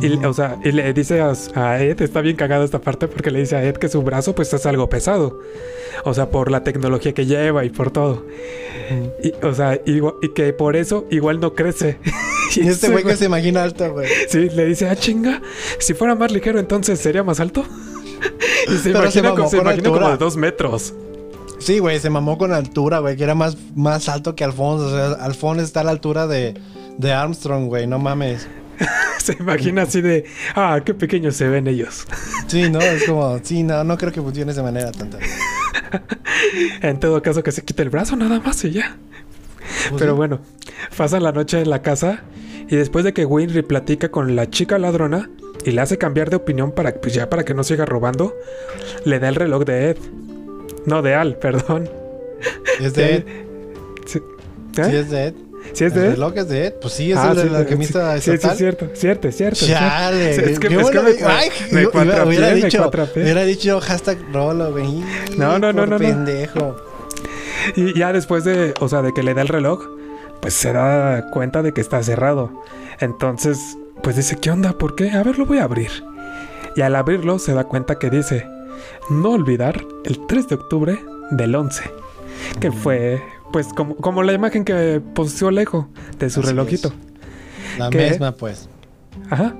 [0.00, 3.40] Y, o sea, y le dice a, Ed, está bien cagado esta parte porque le
[3.40, 5.40] dice a Ed que su brazo pues es algo pesado.
[6.04, 8.24] O sea, por la tecnología que lleva y por todo.
[9.22, 10.00] y, o sea, y,
[10.34, 11.98] que por eso igual no crece.
[12.56, 14.08] y este güey que se imagina alto, güey.
[14.28, 15.42] Sí, le dice, ah, chinga,
[15.78, 17.64] si fuera más ligero entonces sería más alto.
[18.68, 20.94] y se imagina, como, de dos metros.
[21.58, 24.86] Sí, güey, se mamó con altura, güey, que era más, más alto que Alfonso.
[24.86, 26.54] O sea, Alfonso está a la altura de,
[26.96, 28.48] de Armstrong, güey, no mames.
[29.24, 32.06] se imagina así de, ah, qué pequeños se ven ellos.
[32.46, 35.18] sí, no, es como, sí, no, no creo que funcione de manera tanta.
[36.82, 38.96] en todo caso, que se quite el brazo nada más y ya.
[39.90, 40.40] Pues Pero bueno,
[40.96, 42.22] pasan la noche en la casa
[42.68, 45.30] y después de que Winry platica con la chica ladrona
[45.64, 48.34] y le hace cambiar de opinión para, pues ya para que no siga robando,
[49.04, 49.98] le da el reloj de Ed.
[50.86, 51.88] No, de Al, perdón.
[52.80, 53.24] ¿Es de Ed?
[54.06, 54.18] Sí,
[54.78, 54.84] ¿Eh?
[54.84, 55.34] sí es de Ed.
[55.72, 56.74] ¿Sí es de ¿El reloj es de Ed?
[56.80, 57.64] Pues sí, es ah, el de la
[58.20, 59.66] sí, sí, sí, cierto, cierto, cierto.
[59.66, 60.30] Chale.
[60.50, 65.04] Es que, es que me, ay, me, me hubiera dicho, hubiera dicho hashtag Rolo, güey.
[65.36, 65.98] No, no, no, no.
[65.98, 66.76] pendejo.
[67.76, 69.86] Y ya después de, o sea, de que le da el reloj,
[70.40, 72.62] pues se da cuenta de que está cerrado.
[73.00, 74.72] Entonces, pues dice, ¿qué onda?
[74.72, 75.10] ¿Por qué?
[75.10, 75.90] A ver, lo voy a abrir.
[76.76, 78.46] Y al abrirlo se da cuenta que dice,
[79.10, 81.82] no olvidar el 3 de octubre del 11,
[82.60, 86.92] que fue pues como, como la imagen que posesió Lejo de su relojito.
[87.78, 88.68] La misma pues.
[89.30, 89.54] Ajá.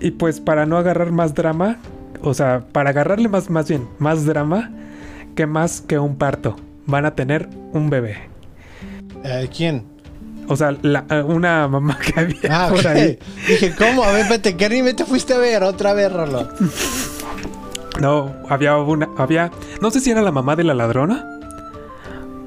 [0.00, 1.78] Y pues para no agarrar más drama,
[2.22, 4.70] o sea, para agarrarle más, más bien, más drama,
[5.34, 6.56] que más que un parto.
[6.86, 8.16] Van a tener un bebé.
[9.24, 9.84] Eh, ¿Quién?
[10.48, 13.18] O sea, eh, una mamá que había ah, por ahí.
[13.48, 14.04] Dije, ¿cómo?
[14.04, 15.62] A ver, vete, ¿qué anime te fuiste a ver?
[15.62, 16.48] Otra vez, Rolo.
[18.00, 21.35] No, había una, había, no sé si era la mamá de la ladrona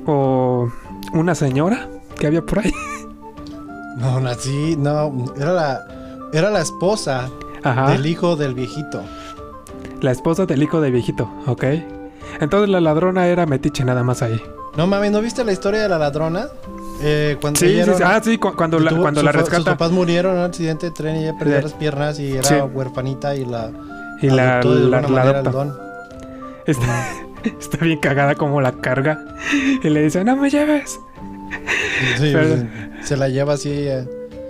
[0.10, 0.72] o
[1.14, 2.74] una señora que había por ahí.
[3.98, 5.88] No, sí, no, era la,
[6.32, 7.30] era la esposa
[7.88, 9.02] del hijo del viejito.
[10.02, 11.66] La esposa del hijo del viejito, ok.
[12.40, 14.42] Entonces la ladrona era metiche nada más ahí.
[14.78, 16.48] No mames, ¿no viste la historia de la ladrona?
[17.02, 19.58] Eh, cuando sí, sí, ah, sí, cuando la, cuando la rescata.
[19.58, 22.66] Sus papás murieron en un accidente de tren y ella perdió las piernas y era
[22.66, 23.72] huerfanita y la.
[24.22, 25.76] Y la, la, la,
[26.66, 27.08] Está,
[27.60, 29.24] está, bien cagada como la carga.
[29.84, 31.00] Y le dice, no me lleves.
[32.18, 32.66] Sí, pues,
[33.04, 33.72] se la lleva así.
[33.72, 34.08] Eh.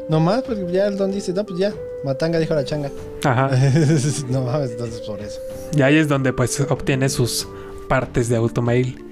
[0.09, 1.73] Nomás, pues ya el don dice, no, pues ya.
[2.03, 2.89] Matanga dijo la changa.
[3.23, 3.49] Ajá.
[4.29, 5.39] no mames, entonces por eso.
[5.75, 7.47] Y ahí es donde pues obtiene sus
[7.87, 9.05] partes de automail.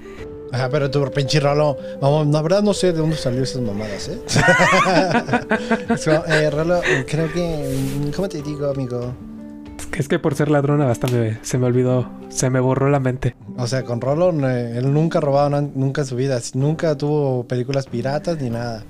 [0.50, 4.08] Ajá, pero tu pinche Rolo, vamos, la verdad no sé de dónde salió esas mamadas,
[4.08, 4.18] ¿eh?
[6.28, 9.12] eh Rolo, creo que, ¿cómo te digo, amigo?
[9.92, 11.08] Es que por ser ladrona hasta
[11.42, 13.34] se me olvidó, se me borró la mente.
[13.56, 17.86] O sea, con Rolo, él nunca ha robado nunca en su vida, nunca tuvo películas
[17.86, 18.84] piratas ni nada.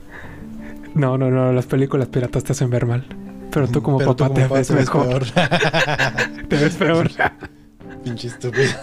[0.95, 3.07] No, no, no, las películas piratas te hacen ver mal.
[3.51, 5.25] Pero tú como papá te, ves mejor.
[6.49, 7.11] te ves peor.
[8.05, 8.71] Pinche estúpido.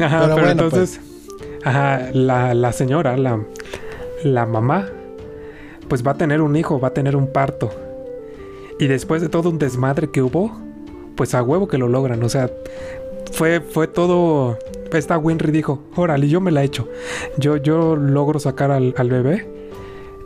[0.00, 1.66] Ajá, pero, entonces, pues.
[1.66, 3.40] ajá, la, la, señora, la,
[4.24, 4.86] la mamá,
[5.88, 7.70] pues va a tener un hijo, va a tener un parto.
[8.80, 10.50] Y después de todo un desmadre que hubo,
[11.14, 12.22] pues a huevo que lo logran.
[12.22, 12.50] O sea,
[13.30, 14.58] fue, fue todo.
[14.90, 16.88] Esta Winry dijo: Órale, yo me la he hecho.
[17.36, 19.46] Yo, yo logro sacar al, al, bebé.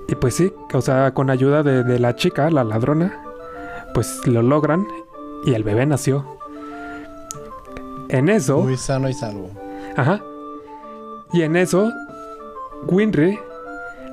[0.07, 3.21] Y pues sí, o sea, con ayuda de, de la chica, la ladrona,
[3.93, 4.87] pues lo logran.
[5.45, 6.25] Y el bebé nació.
[8.09, 8.59] En eso.
[8.59, 9.51] Muy sano y salvo.
[9.97, 10.23] Ajá.
[11.33, 11.91] Y en eso,
[12.87, 13.37] Winry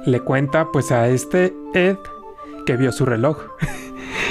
[0.07, 1.97] le cuenta pues a este Ed
[2.65, 3.37] que vio su reloj.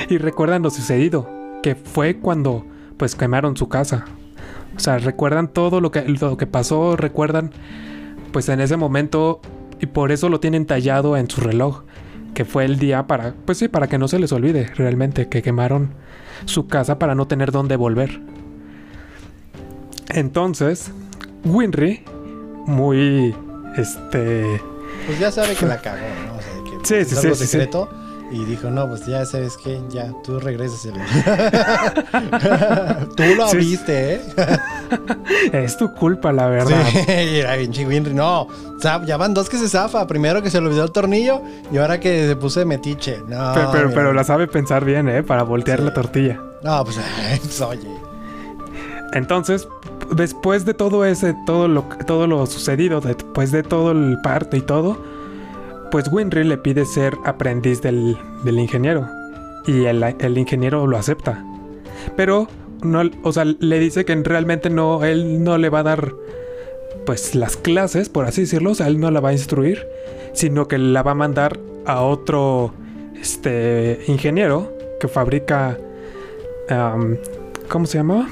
[0.08, 1.28] y recuerdan lo sucedido,
[1.62, 2.64] que fue cuando
[2.96, 4.04] pues quemaron su casa.
[4.76, 7.50] O sea, recuerdan todo lo que, lo que pasó, recuerdan
[8.32, 9.40] pues en ese momento
[9.80, 11.82] y por eso lo tienen tallado en su reloj,
[12.34, 15.42] que fue el día para, pues sí, para que no se les olvide realmente que
[15.42, 15.94] quemaron
[16.44, 18.20] su casa para no tener dónde volver.
[20.10, 20.92] Entonces,
[21.44, 22.04] Winry,
[22.66, 23.34] muy
[23.76, 24.60] este.
[25.06, 26.36] Pues ya sabe que la cagó, ¿no?
[26.36, 27.88] O sea, que sí, sí, algo sí, secreto.
[28.30, 30.82] Y dijo, no, pues ya sabes que ya, tú regresas.
[33.16, 34.20] tú lo viste, ¿eh?
[35.52, 36.84] es tu culpa, la verdad.
[36.92, 38.14] Sí, era bien.
[38.14, 38.46] No,
[39.04, 40.06] ya van dos que se zafa.
[40.06, 43.18] Primero que se le olvidó el tornillo y ahora que se puso de metiche.
[43.26, 45.24] No, pero, pero, la sabe pensar bien, ¿eh?
[45.24, 46.40] Para voltear la tortilla.
[46.62, 47.00] No, pues,
[47.40, 47.88] pues oye.
[49.12, 49.66] Entonces,
[50.14, 54.60] después de todo ese, todo lo, todo lo sucedido, después de todo el parto y
[54.60, 54.98] todo,
[55.90, 59.08] pues Winry le pide ser aprendiz del, ingeniero.
[59.66, 61.44] Y el, ingeniero lo acepta.
[62.16, 62.48] Pero,
[62.82, 66.14] no, o sea, le dice que realmente no, él no le va a dar,
[67.06, 68.70] pues, las clases, por así decirlo.
[68.70, 69.86] O sea, él no la va a instruir,
[70.32, 72.72] sino que la va a mandar a otro,
[73.20, 75.78] este, ingeniero que fabrica,
[77.68, 78.28] ¿cómo se llama?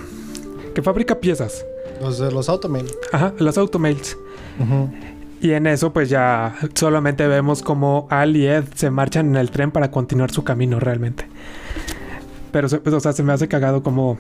[0.75, 1.65] Que fabrica piezas.
[2.01, 2.97] Los de los automails.
[3.13, 4.17] Ajá, los automails.
[5.41, 9.51] Y en eso, pues ya solamente vemos como Al y Ed se marchan en el
[9.51, 11.27] tren para continuar su camino realmente.
[12.51, 14.19] Pero, pues, o sea, se me hace cagado como.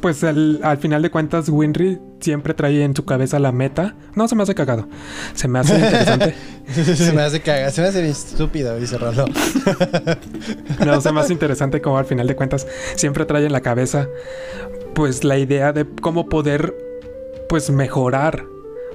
[0.00, 3.96] Pues al final de cuentas, Winry siempre trae en su cabeza la meta.
[4.14, 4.88] No se me hace cagado.
[5.34, 6.34] Se me hace interesante.
[6.96, 7.70] se me hace cagado.
[7.70, 9.26] Se me hace estúpido, dice Rolo.
[10.86, 14.08] no, se me hace interesante como al final de cuentas siempre trae en la cabeza
[14.94, 16.74] pues la idea de cómo poder
[17.48, 18.44] pues mejorar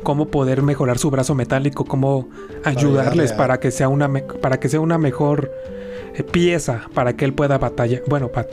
[0.05, 2.29] cómo poder mejorar su brazo metálico, cómo
[2.63, 4.07] ayudarles para que sea una
[4.39, 5.51] para que sea una mejor
[6.13, 8.47] eh, pieza para que él pueda batallar, bueno, para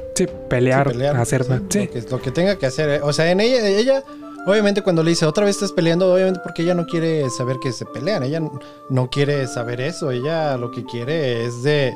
[0.48, 3.00] pelear, hacer sí, Lo, que, tenga que hacer, eh.
[3.02, 4.02] o sea, en ella ella
[4.46, 7.70] obviamente cuando le dice otra vez estás peleando, obviamente porque ella no quiere saber que
[7.70, 8.40] se pelean, ella
[8.88, 11.94] no quiere saber eso, ella lo que quiere es de,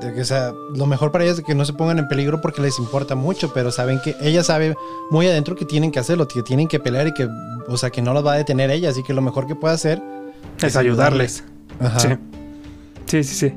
[0.00, 2.40] de que, o sea, lo mejor para ella es que no se pongan en peligro
[2.40, 4.74] porque les importa mucho, pero saben que ella sabe
[5.10, 7.28] muy adentro que tienen que hacerlo, que tienen que pelear y que,
[7.68, 9.74] o sea, que no los va a detener ella, así que lo mejor que puede
[9.74, 10.02] hacer
[10.60, 11.44] es, ayudarles.
[11.98, 12.08] Sí.
[13.06, 13.54] sí, sí, sí.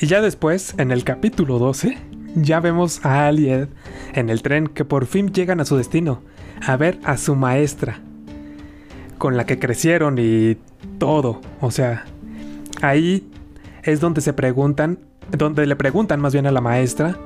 [0.00, 1.98] Y ya después, en el capítulo 12,
[2.34, 3.68] ya vemos a Alied
[4.14, 6.22] en el tren que por fin llegan a su destino,
[6.64, 8.00] a ver a su maestra,
[9.18, 10.56] con la que crecieron y
[10.98, 11.40] todo.
[11.60, 12.04] O sea,
[12.80, 13.28] ahí
[13.82, 14.98] es donde se preguntan,
[15.30, 17.16] donde le preguntan más bien a la maestra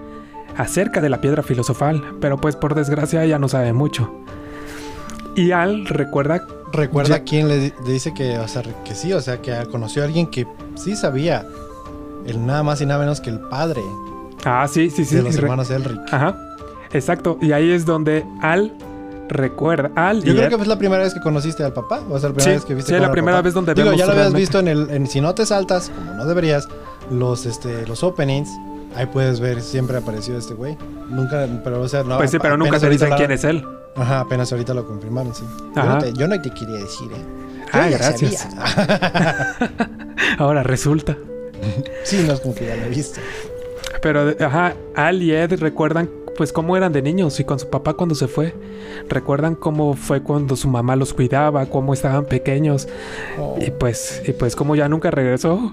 [0.57, 4.13] acerca de la piedra filosofal, pero pues por desgracia ella no sabe mucho.
[5.35, 6.47] Y Al recuerda...
[6.73, 10.27] Recuerda quién le, dice que, o sea, que sí, o sea, que conoció a alguien
[10.27, 11.47] que sí sabía.
[12.27, 13.83] El nada más y nada menos que el padre
[14.45, 15.17] Ah, sí, sí, sí.
[15.17, 16.01] De los hermanos Elric.
[16.11, 16.37] Ajá.
[16.93, 17.39] Exacto.
[17.41, 18.73] Y ahí es donde Al
[19.33, 19.91] recuerda.
[19.95, 22.01] Al Yo creo que fue la primera vez que conociste al papá.
[22.11, 24.13] O sea, la primera vez que viste Sí, la primera vez donde Digo, ya lo
[24.13, 24.91] habías visto en el.
[24.91, 26.69] En, si no te saltas, como no deberías,
[27.11, 28.51] los, este, los openings.
[28.95, 30.77] Ahí puedes ver, siempre ha aparecido este güey.
[31.09, 32.19] Nunca, pero o sea, no.
[32.19, 33.65] Pues sí, pero nunca se dice quién es él.
[33.97, 35.45] Ajá, apenas ahorita lo confirmaron, sí.
[35.75, 37.67] Yo no, te, quería decir, ¿eh?
[37.73, 38.49] ah, gracias.
[40.39, 41.17] Ahora resulta.
[42.05, 43.21] sí, no es como que ya lo he visto.
[44.01, 47.95] Pero, ajá, Al y Ed recuerdan pues cómo eran de niños y con su papá
[47.95, 48.55] cuando se fue.
[49.09, 52.89] Recuerdan cómo fue cuando su mamá los cuidaba, cómo estaban pequeños.
[53.39, 53.57] Oh.
[53.61, 55.73] Y pues, y pues cómo ya nunca regresó.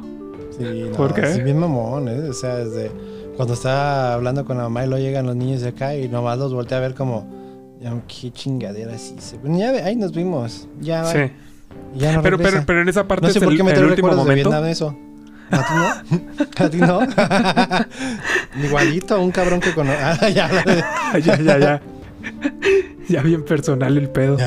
[0.57, 1.21] Sí, no, ¿Por qué?
[1.21, 2.29] Es bien mamón, ¿eh?
[2.29, 2.91] O sea, desde
[3.35, 6.37] cuando está hablando con la mamá y luego llegan los niños de acá y nomás
[6.37, 7.25] los voltea a ver como,
[8.07, 9.15] qué chingadera así.
[9.43, 10.67] Ya, ahí nos vimos.
[10.81, 11.31] Ya, sí.
[11.95, 14.11] Ya no pero, pero, pero en esa parte no sé por qué me el último
[14.11, 14.49] momento.
[14.61, 14.95] De eso.
[15.51, 16.65] ¿A ti no?
[16.65, 16.99] ¿A ti no?
[18.63, 19.97] Igualito, un cabrón que conoce.
[19.97, 20.49] Ah, ya,
[21.19, 21.81] ya, ya, ya.
[23.07, 24.37] Ya bien personal el pedo.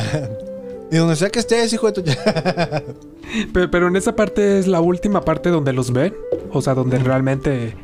[0.90, 2.02] Y donde sea que estés, hijo de tu.
[3.52, 6.14] pero, pero, en esa parte es la última parte donde los ven.
[6.52, 7.74] O sea, donde realmente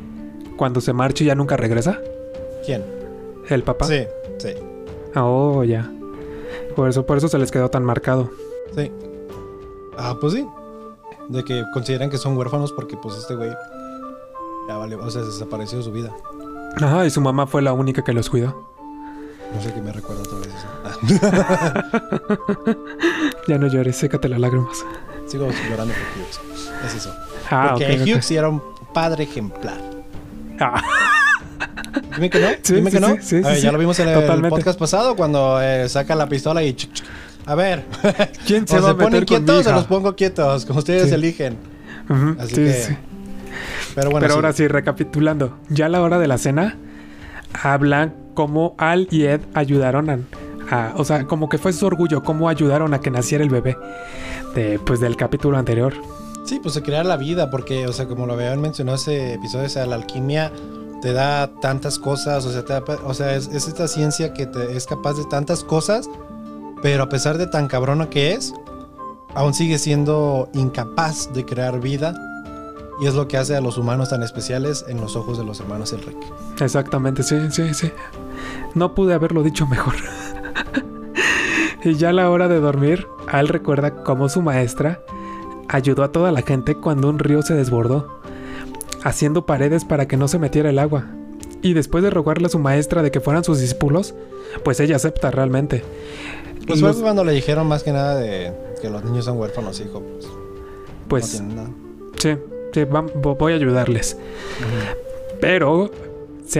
[0.55, 1.99] cuando se marcha ya nunca regresa.
[2.65, 2.83] ¿Quién?
[3.49, 3.85] ¿El papá?
[3.85, 4.03] Sí,
[4.37, 4.49] sí.
[5.15, 5.91] Oh, ya.
[6.75, 8.31] Por eso, por eso se les quedó tan marcado.
[8.75, 8.91] Sí.
[9.97, 10.45] Ah, pues sí
[11.29, 13.51] de que consideran que son huérfanos porque pues este güey
[14.67, 16.11] ya vale, o sea, desapareció su vida.
[16.81, 18.69] Ajá, y su mamá fue la única que los cuidó.
[19.53, 20.67] No sé qué me recuerda otra vez eso.
[23.47, 24.85] ya no llores, sécate las lágrimas.
[25.25, 26.39] Sigo llorando por Hughes.
[26.85, 27.15] Es eso.
[27.49, 28.61] Ah, porque Hughes sí era un
[28.93, 29.79] padre ejemplar.
[30.59, 30.83] Ah.
[32.15, 32.47] Dime que no.
[32.75, 33.15] Dime que no.
[33.21, 36.75] Sí, ya lo vimos en el podcast pasado cuando eh, saca la pistola y
[37.49, 37.83] a ver,
[38.45, 40.65] ¿quién se, va a ponen quietos o los pongo quietos?
[40.65, 41.57] Como ustedes eligen.
[42.37, 42.97] Así que...
[43.95, 44.23] Pero bueno.
[44.23, 45.57] Pero ahora sí, recapitulando.
[45.67, 46.77] Ya a la hora de la cena,
[47.59, 50.27] hablan cómo Al y Ed ayudaron
[50.69, 53.75] a, o sea, como que fue su orgullo, cómo ayudaron a que naciera el bebé
[54.53, 55.95] de, pues, del capítulo anterior.
[56.45, 59.65] Sí, pues a crear la vida, porque, o sea, como lo habían mencionado ese episodio,
[59.65, 60.51] o sea, la alquimia
[61.01, 64.85] te da tantas cosas, o sea, o sea es, es, esta ciencia que te, es
[64.85, 66.07] capaz de tantas cosas
[66.81, 68.53] pero a pesar de tan cabrona que es,
[69.35, 72.13] aún sigue siendo incapaz de crear vida.
[73.01, 75.59] Y es lo que hace a los humanos tan especiales en los ojos de los
[75.61, 76.17] hermanos Elric.
[76.59, 77.91] Exactamente, sí, sí, sí.
[78.75, 79.95] No pude haberlo dicho mejor.
[81.83, 85.01] y ya a la hora de dormir, Al recuerda cómo su maestra
[85.69, 88.19] ayudó a toda la gente cuando un río se desbordó,
[89.03, 91.05] haciendo paredes para que no se metiera el agua.
[91.61, 94.15] Y después de rogarle a su maestra de que fueran sus discípulos,
[94.63, 95.83] pues ella acepta realmente.
[96.69, 100.03] Pues fue cuando le dijeron más que nada de que los niños son huérfanos, hijo.
[101.07, 101.69] Pues, pues nada.
[102.19, 102.35] sí,
[102.73, 104.15] sí voy a ayudarles.
[105.41, 105.89] Pero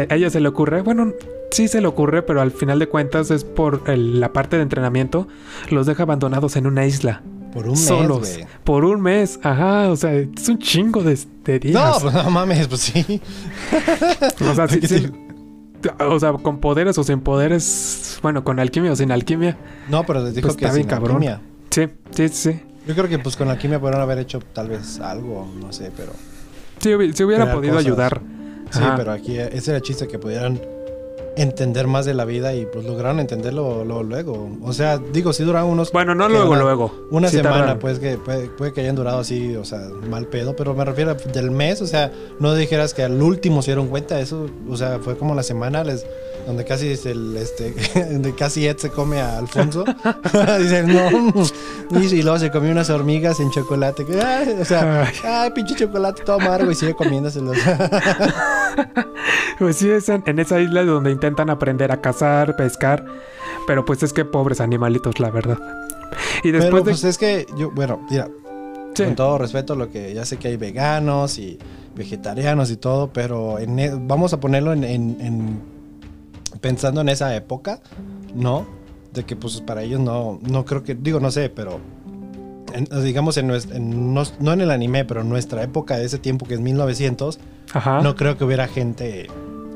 [0.09, 1.13] a ella se le ocurre, bueno,
[1.51, 5.27] sí se le ocurre, pero al final de cuentas es por la parte de entrenamiento,
[5.69, 7.21] los deja abandonados en una isla.
[7.53, 8.47] Por un solos, mes.
[8.63, 11.15] Por un mes, ajá, o sea, es un chingo de,
[11.59, 11.73] días.
[11.73, 13.21] No, pues no mames, pues sí.
[14.49, 15.07] o sea, sí, sí,
[15.99, 18.19] o sea, con poderes o sin poderes.
[18.21, 19.57] Bueno, con alquimia o sin alquimia.
[19.89, 21.41] No, pero les dijo pues que sin alquimia.
[21.69, 22.61] Sí, sí, sí.
[22.87, 26.11] Yo creo que pues con alquimia podrían haber hecho tal vez algo, no sé, pero.
[26.79, 28.21] Sí, si hubiera podido ayudar.
[28.71, 30.59] Sí, pero aquí ese era el chiste que pudieran
[31.41, 34.49] entender más de la vida y pues lograron entenderlo luego.
[34.61, 35.91] O sea, digo, si duran unos...
[35.91, 37.07] Bueno, no luego, luego.
[37.11, 40.85] Una semana, pues que puede, que hayan durado así, o sea, mal pedo, pero me
[40.85, 44.77] refiero del mes, o sea, no dijeras que al último se dieron cuenta, eso, o
[44.77, 46.05] sea, fue como la semana, les
[46.49, 47.75] donde casi el, este,
[48.11, 49.85] donde casi Ed se come a Alfonso.
[50.59, 51.31] Dicen, no.
[51.99, 54.03] Y, luego se comió unas hormigas en chocolate.
[54.59, 57.55] o sea, ay, pinche chocolate todo amargo y sigue comiéndoselos.
[59.59, 63.05] pues sí, es en, esa isla donde intentan aprender a cazar, pescar.
[63.67, 65.59] Pero pues es que pobres animalitos, la verdad.
[66.43, 68.27] Y después Pero, pues es que yo, bueno, mira,
[68.95, 71.59] con todo respeto, lo que ya sé que hay veganos y
[71.95, 75.61] vegetarianos y todo, pero en, e, vamos a ponerlo en,
[76.61, 77.79] pensando en esa época,
[78.35, 78.65] ¿no?
[79.13, 81.79] De que pues para ellos no, no creo que, digo, no sé, pero
[83.03, 86.59] digamos en, no, en el anime, pero en nuestra época de ese tiempo que es
[86.59, 87.39] 1900,
[88.03, 89.27] no creo que hubiera gente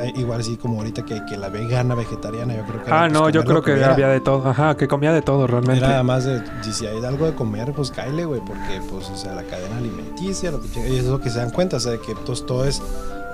[0.07, 2.91] igual así como ahorita que, que, la vegana, vegetariana, yo creo que...
[2.91, 5.85] Ah, no, yo creo que, había de todo, ajá, que comía de todo realmente.
[5.85, 6.41] Era más de,
[6.71, 10.51] si hay algo de comer, pues cáele, güey, porque pues, o sea, la cadena alimenticia,
[10.51, 12.81] lo que, y es lo que se dan cuenta, o sea, que pues, todo es...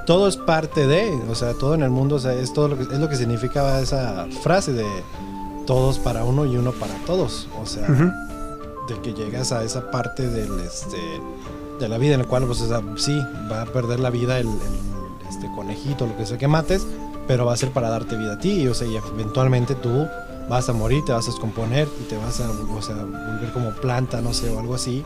[0.05, 2.77] Todo es parte de, o sea, todo en el mundo, o sea, es todo lo
[2.77, 4.87] que, es lo que significaba esa frase de
[5.67, 7.47] todos para uno y uno para todos.
[7.61, 10.97] O sea, de que llegas a esa parte del este
[11.79, 13.17] de la vida en la cual pues o sea, sí
[13.51, 14.49] va a perder la vida el
[15.29, 16.85] este conejito, lo que sea que mates,
[17.27, 20.07] pero va a ser para darte vida a ti, o sea, y eventualmente tú
[20.49, 23.69] vas a morir, te vas a descomponer y te vas a, o sea, volver como
[23.75, 25.03] planta, no sé, o algo así.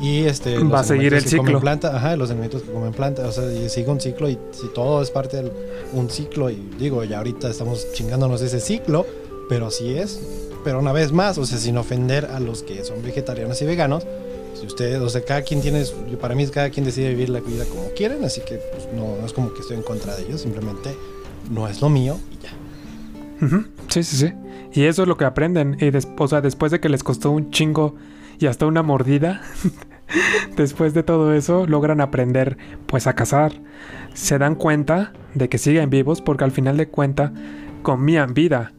[0.00, 1.60] Y este va a seguir el ciclo.
[1.60, 4.68] Planta, ajá, los elementos que comen planta, o sea, y sigue un ciclo y si
[4.68, 5.52] todo es parte de
[5.94, 9.06] un ciclo y digo, ya ahorita estamos chingándonos ese ciclo,
[9.48, 10.20] pero así es.
[10.62, 14.06] Pero una vez más, o sea, sin ofender a los que son vegetarianos y veganos,
[14.62, 15.82] si ustedes, o sea, cada quien tiene,
[16.20, 19.26] para mí es cada quien decide vivir la vida como quieren, así que pues, no,
[19.26, 20.96] es como que estoy en contra de ellos, simplemente
[21.50, 23.58] no es lo mío y ya.
[23.88, 24.32] Sí, sí, sí.
[24.72, 25.76] Y eso es lo que aprenden.
[25.80, 27.96] Y o sea, después de que les costó un chingo
[28.38, 29.42] y hasta una mordida,
[30.56, 32.56] después de todo eso logran aprender
[32.86, 33.52] pues a cazar.
[34.14, 37.32] Se dan cuenta de que siguen vivos porque al final de cuenta
[37.82, 38.72] comían vida.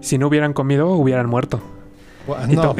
[0.00, 1.60] Si no hubieran comido, hubieran muerto.
[2.48, 2.74] no.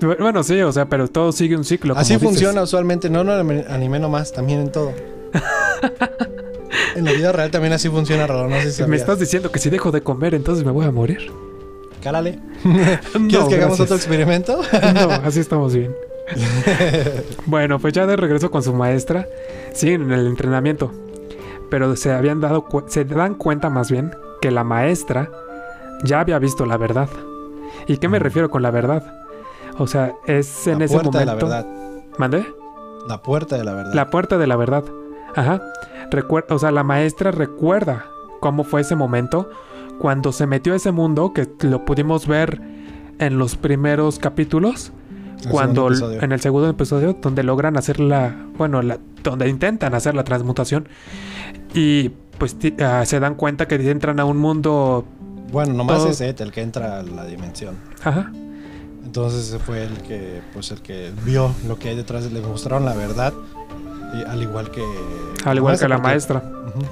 [0.00, 1.96] Bueno, sí, o sea, pero todo sigue un ciclo.
[1.96, 4.92] Así funciona usualmente, no, no anime nomás, también en todo.
[6.96, 9.58] en la vida real también así funciona, raro, no sé si Me estás diciendo que
[9.58, 11.32] si dejo de comer, entonces me voy a morir.
[12.02, 12.38] Cálale.
[12.62, 14.60] ¿Quieres que hagamos otro experimento?
[14.94, 15.94] no, así estamos bien.
[17.46, 19.26] bueno, pues ya de regreso con su maestra,
[19.72, 20.92] siguen en el entrenamiento.
[21.70, 25.30] Pero se habían dado se dan cuenta más bien que la maestra
[26.04, 27.08] ya había visto la verdad.
[27.86, 29.27] ¿Y qué me refiero con la verdad?
[29.78, 31.18] O sea, es en ese momento.
[31.18, 31.66] La puerta de la verdad.
[32.18, 32.46] ¿Mande?
[33.08, 33.94] La puerta de la verdad.
[33.94, 34.84] La puerta de la verdad.
[35.34, 35.62] Ajá.
[36.10, 38.06] Recuerda, o sea, la maestra recuerda
[38.40, 39.50] cómo fue ese momento
[39.98, 42.60] cuando se metió a ese mundo que lo pudimos ver
[43.18, 44.92] en los primeros capítulos.
[45.50, 50.24] cuando en el segundo episodio donde logran hacer la bueno la, donde intentan hacer la
[50.24, 50.88] transmutación
[51.74, 52.08] y
[52.38, 55.04] pues ah, se dan cuenta que entran a un mundo
[55.52, 58.32] bueno nomás es Ed el que entra a la dimensión ajá
[59.08, 62.84] entonces ese fue el que, pues el que vio lo que hay detrás, le mostraron
[62.84, 63.32] la verdad,
[64.14, 64.84] y, al igual que...
[65.46, 66.42] Al igual que la maestra.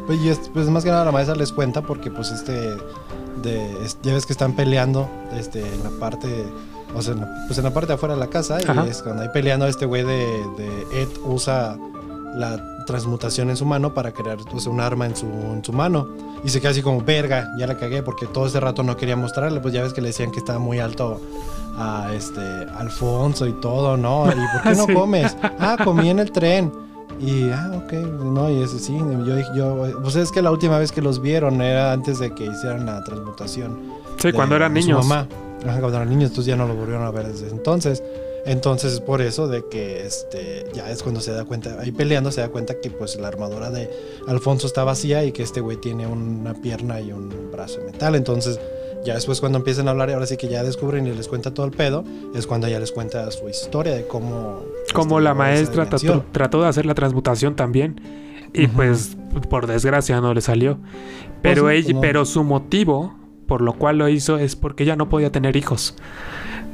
[0.06, 2.74] pues, y pues más que nada la maestra les cuenta porque pues este,
[3.42, 3.70] de,
[4.02, 6.26] ya ves que están peleando este, en la parte,
[6.94, 7.14] o sea,
[7.48, 9.84] pues en la parte de afuera de la casa, y es cuando hay peleando este
[9.84, 11.76] güey de, de Ed usa
[12.34, 16.08] la transmutación en su mano para crear pues, un arma en su, en su mano.
[16.44, 19.16] Y se queda así como, verga, ya la cagué porque todo ese rato no quería
[19.16, 19.60] mostrarle.
[19.60, 21.20] Pues ya ves que le decían que estaba muy alto
[21.76, 22.40] a este
[22.76, 24.26] Alfonso y todo, ¿no?
[24.26, 25.36] ¿Y por qué no comes?
[25.58, 26.72] Ah, comí en el tren.
[27.20, 30.92] Y, ah, ok, no, y eso sí, yo, yo, pues es que la última vez
[30.92, 33.78] que los vieron era antes de que hicieran la transmutación.
[34.18, 35.06] Sí, cuando eran niños.
[35.06, 35.26] mamá.
[35.62, 38.02] cuando eran niños, entonces ya no lo volvieron a ver desde entonces.
[38.44, 42.30] Entonces es por eso de que este ya es cuando se da cuenta, ahí peleando
[42.30, 43.90] se da cuenta que pues la armadura de
[44.28, 48.14] Alfonso está vacía y que este güey tiene una pierna y un brazo de metal.
[48.14, 48.60] Entonces
[49.06, 51.54] ya después cuando empiezan a hablar y ahora sí que ya descubren y les cuenta
[51.54, 52.04] todo el pedo,
[52.34, 54.62] es cuando ya les cuenta su historia de cómo...
[54.92, 58.00] Como la maestra trató, de hacer la transmutación también
[58.52, 59.16] y pues
[59.48, 60.78] por desgracia no le salió.
[61.40, 63.14] Pero, pues ella, pero su motivo
[63.46, 65.94] por lo cual lo hizo es porque ella no podía tener hijos.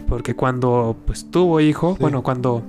[0.08, 2.62] Porque cuando pues tuvo hijo, bueno, cuando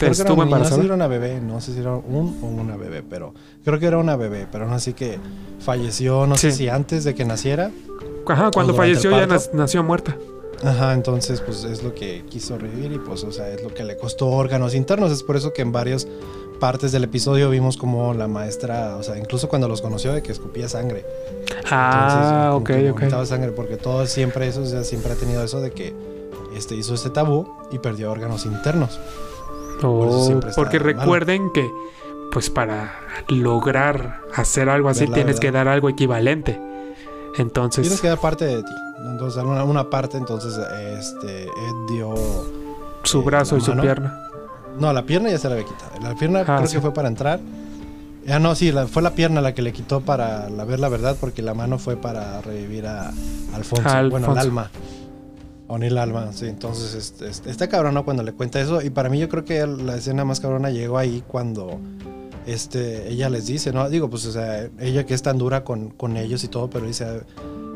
[0.00, 0.70] estuvo embarazada.
[0.70, 3.34] No sé si era una bebé, no sé si era un o una bebé, pero
[3.64, 5.18] creo que era una bebé, pero no así que
[5.58, 7.70] falleció, no sé si antes de que naciera
[8.26, 10.16] Ajá, cuando falleció ya nació muerta.
[10.64, 13.84] Ajá, entonces pues es lo que quiso revivir y pues o sea, es lo que
[13.84, 15.12] le costó órganos internos.
[15.12, 16.08] Es por eso que en varias
[16.58, 20.32] partes del episodio vimos como la maestra, o sea, incluso cuando los conoció de que
[20.32, 21.04] escupía sangre.
[21.70, 23.24] Ah, ok, ok.
[23.24, 25.94] sangre porque todo siempre eso, o sea, siempre ha tenido eso de que
[26.56, 28.98] este hizo este tabú y perdió órganos internos.
[29.82, 31.70] Oh, porque recuerden que
[32.32, 32.94] pues para
[33.28, 36.60] lograr hacer algo así tienes que dar algo equivalente.
[37.38, 37.82] Entonces.
[37.82, 38.72] Tienes que dar parte de ti.
[39.04, 40.58] Entonces, una, una parte, entonces,
[40.98, 42.14] este, Ed dio.
[43.02, 44.22] Su eh, brazo y su pierna.
[44.78, 46.00] No, la pierna ya se la había quitado.
[46.00, 47.40] La pierna ah, creo que fue para entrar.
[48.26, 51.42] Ya no, sí, fue la pierna la que le quitó para ver la verdad, porque
[51.42, 53.12] la mano fue para revivir a
[53.54, 54.10] Alfonso.
[54.10, 54.70] Bueno, al alma.
[55.68, 56.46] O'Neill Alma, sí.
[56.46, 58.82] Entonces, este, este, está cabrón cuando le cuenta eso.
[58.82, 61.80] Y para mí, yo creo que la escena más cabrona llegó ahí cuando
[62.46, 63.88] este, ella les dice, ¿no?
[63.88, 66.86] Digo, pues, o sea, ella que es tan dura con, con ellos y todo, pero
[66.86, 67.22] dice,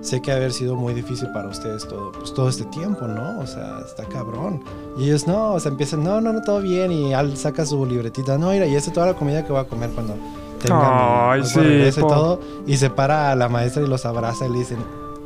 [0.01, 3.41] sé que ha haber sido muy difícil para ustedes todo, pues, todo este tiempo, ¿no?
[3.41, 4.63] O sea, está cabrón.
[4.99, 6.93] Y ellos, no, o sea, empiezan, no, no, no, todo bien.
[6.93, 9.61] Y Al saca su libretita, no, mira, y esta es toda la comida que voy
[9.61, 10.15] a comer cuando
[10.63, 12.41] tenga Ay, sí, y todo.
[12.67, 14.79] Y se para a la maestra y los abraza y le dicen,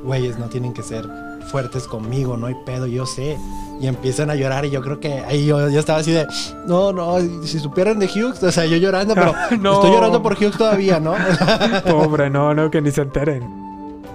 [0.02, 1.08] güeyes, no tienen que ser
[1.50, 3.38] fuertes conmigo, no hay pedo, yo sé.
[3.80, 6.26] Y empiezan a llorar y yo creo que ahí yo, yo estaba así de,
[6.66, 9.74] no, no, si supieran de Hughes, o sea, yo llorando, pero no.
[9.74, 11.14] estoy llorando por Hughes todavía, ¿no?
[11.86, 13.64] Pobre, no, no, que ni se enteren.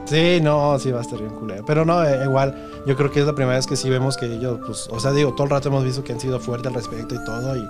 [0.06, 1.64] Sí, no, sí va a estar bien culero.
[1.66, 2.56] Pero no, eh, igual,
[2.88, 5.12] yo creo que es la primera vez que sí vemos que ellos, pues, o sea,
[5.12, 7.68] digo, todo el rato hemos visto que han sido fuertes al respecto y todo, y,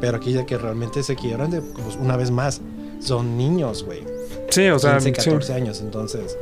[0.00, 2.60] pero aquí ya que realmente se quieren, de, pues, una vez más,
[3.00, 4.04] son niños, güey.
[4.50, 6.36] Sí, o sea, 15, 14 años, entonces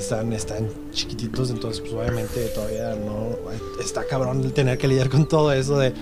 [0.00, 3.36] están, están chiquititos, entonces pues obviamente todavía no
[3.82, 5.92] está cabrón el tener que lidiar con todo eso de,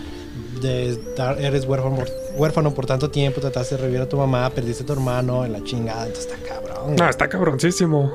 [0.61, 1.99] de estar, eres huérfano,
[2.37, 5.53] huérfano por tanto tiempo, trataste de revivir a tu mamá, perdiste a tu hermano en
[5.53, 6.97] la chingada, entonces está cabrón.
[6.97, 8.13] No, está cabroncísimo.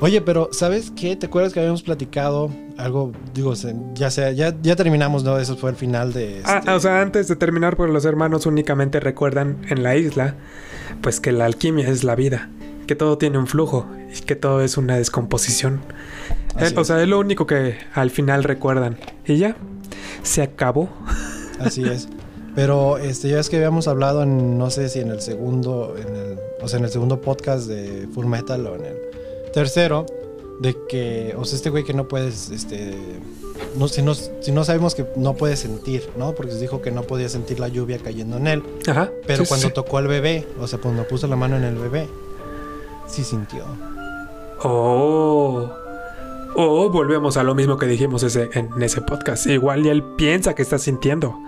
[0.00, 1.16] Oye, pero ¿sabes qué?
[1.16, 3.12] ¿Te acuerdas que habíamos platicado algo?
[3.32, 3.54] Digo,
[3.94, 5.38] ya sea, ya, ya terminamos, ¿no?
[5.38, 6.42] Eso fue el final de...
[6.44, 6.70] Ah, este...
[6.70, 10.34] Ah, o sea, antes de terminar, pues los hermanos únicamente recuerdan en la isla,
[11.00, 12.50] pues que la alquimia es la vida
[12.86, 15.80] que todo tiene un flujo y que todo es una descomposición.
[16.76, 18.98] o sea, es lo único que al final recuerdan.
[19.26, 19.56] Y ya,
[20.22, 20.88] se acabó.
[21.58, 22.08] Así es.
[22.54, 26.16] Pero este, ya es que habíamos hablado en, no sé si en el segundo, en
[26.16, 28.96] el, o sea, en el segundo podcast de Full Metal o en el
[29.52, 30.06] tercero,
[30.60, 32.94] de que, o sea, este güey que no puedes, este,
[33.76, 36.34] no, si, no, si no sabemos que no puede sentir, ¿no?
[36.34, 38.62] Porque se dijo que no podía sentir la lluvia cayendo en él.
[38.86, 39.10] Ajá.
[39.26, 42.08] Pero cuando tocó al bebé, o sea, cuando puso la mano en el bebé,
[43.06, 43.64] sí sintió.
[44.62, 45.70] Oh.
[46.54, 49.46] Oh, volvemos a lo mismo que dijimos ese, en ese podcast.
[49.46, 51.38] Igual y él piensa que está sintiendo.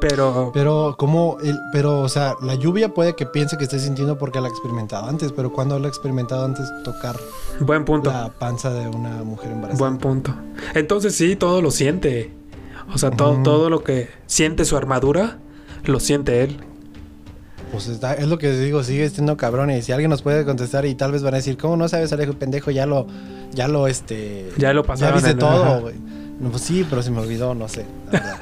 [0.00, 0.50] Pero.
[0.52, 1.38] Pero, como
[1.72, 5.08] pero, o sea, la lluvia puede que piense que esté sintiendo porque la ha experimentado
[5.08, 7.16] antes, pero cuando la ha experimentado antes tocar
[7.60, 8.10] Buen punto.
[8.10, 9.78] la panza de una mujer embarazada.
[9.88, 10.34] Buen punto.
[10.74, 12.32] Entonces sí, todo lo siente.
[12.92, 15.38] O sea, todo, todo lo que siente su armadura,
[15.84, 16.60] lo siente él.
[17.72, 19.70] Pues está, es lo que digo, sigue siendo cabrón.
[19.70, 22.12] Y si alguien nos puede contestar y tal vez van a decir, ¿cómo no sabes,
[22.12, 22.70] Alejo, pendejo?
[22.70, 23.06] Ya lo,
[23.52, 24.50] ya lo, este...
[24.56, 25.20] Ya lo pasaron.
[25.20, 25.94] Ya viste todo, güey.
[26.38, 27.86] No, pues sí, pero se me olvidó, no sé.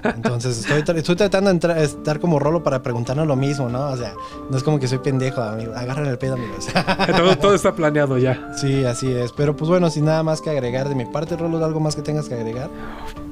[0.02, 3.88] Entonces estoy, estoy tratando de entrar, estar como rolo para preguntarnos lo mismo, ¿no?
[3.90, 4.14] O sea,
[4.50, 5.72] no es como que soy pendejo, amigo.
[5.74, 6.66] Agarren el pedo, amigos.
[7.16, 8.52] todo, todo está planeado ya.
[8.56, 9.30] Sí, así es.
[9.32, 12.02] Pero pues bueno, sin nada más que agregar de mi parte, Rolo, ¿algo más que
[12.02, 12.68] tengas que agregar?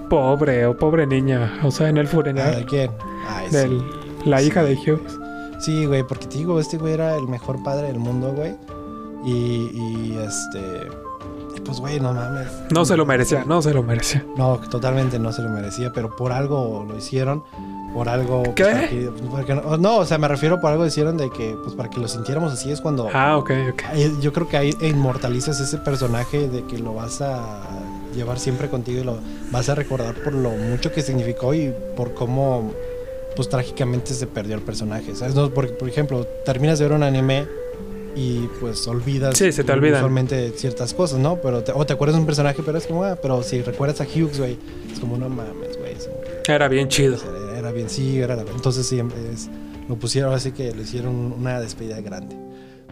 [0.08, 1.58] Pobre o pobre niña.
[1.64, 2.54] O sea, en el funeral.
[2.54, 2.92] ¿De quién?
[3.28, 4.28] Ay, Del, sí.
[4.28, 5.21] La hija de Hughes.
[5.62, 8.56] Sí, güey, porque te digo, este güey era el mejor padre del mundo, güey.
[9.24, 10.88] Y, y este.
[11.56, 12.48] Y pues, güey, no mames.
[12.70, 14.26] No se lo merecía, no se lo merecía.
[14.36, 17.44] No, totalmente no se lo merecía, pero por algo lo hicieron.
[17.94, 18.42] Por algo.
[18.56, 18.64] ¿Qué?
[18.64, 21.76] Pues, que, porque no, no, o sea, me refiero por algo hicieron de que, pues
[21.76, 23.08] para que lo sintiéramos así es cuando.
[23.14, 23.82] Ah, ok, ok.
[24.20, 27.62] Yo creo que ahí inmortalizas ese personaje de que lo vas a
[28.16, 29.18] llevar siempre contigo y lo
[29.52, 32.72] vas a recordar por lo mucho que significó y por cómo
[33.34, 35.34] pues trágicamente se perdió el personaje, ¿sabes?
[35.34, 37.46] No, porque, por ejemplo, terminas de ver un anime
[38.14, 39.96] y pues olvidas sí, se te olvidan.
[39.96, 41.40] usualmente ciertas cosas, ¿no?
[41.40, 44.00] Pero te, o te acuerdas de un personaje, pero es como, ah, pero si recuerdas
[44.00, 44.58] a Hughes, güey,
[44.92, 45.92] es como, no mames, güey.
[46.46, 47.16] Era bien chido.
[47.16, 49.00] Era, era bien, sí, era la, entonces sí,
[49.32, 49.48] es,
[49.88, 52.36] lo pusieron así que le hicieron una despedida grande.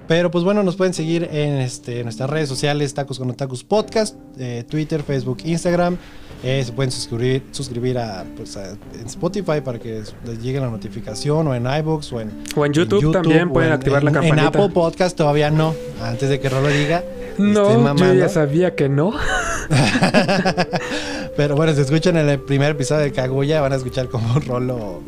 [0.09, 4.17] Pero pues bueno, nos pueden seguir en este, nuestras redes sociales, Tacos con Otakus Podcast,
[4.39, 5.99] eh, Twitter, Facebook, Instagram.
[6.43, 10.71] Eh, se pueden suscribir, suscribir a, pues, a, en Spotify para que les llegue la
[10.71, 14.03] notificación o en iBooks o en, o en, YouTube, en YouTube, también pueden en, activar
[14.03, 14.41] la campanita.
[14.41, 17.05] En Apple Podcast todavía no, antes de que Rolo diga.
[17.37, 19.13] No, yo ya sabía que no.
[21.37, 25.03] Pero bueno, si escuchan el primer episodio de Kaguya, van a escuchar como Rolo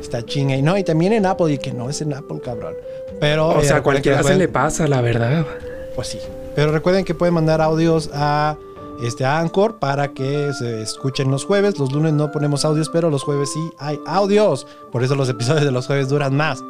[0.00, 0.56] está chinga.
[0.56, 2.74] Y no, y también en Apple, y que no es en Apple, cabrón.
[3.20, 3.48] Pero.
[3.48, 4.38] O sea, cualquiera pueden...
[4.38, 5.46] se le pasa, la verdad.
[5.94, 6.18] Pues sí.
[6.54, 8.56] Pero recuerden que pueden mandar audios a
[9.00, 11.78] este a Anchor para que se escuchen los jueves.
[11.78, 14.66] Los lunes no ponemos audios, pero los jueves sí hay audios.
[14.90, 16.62] Por eso los episodios de los jueves duran más.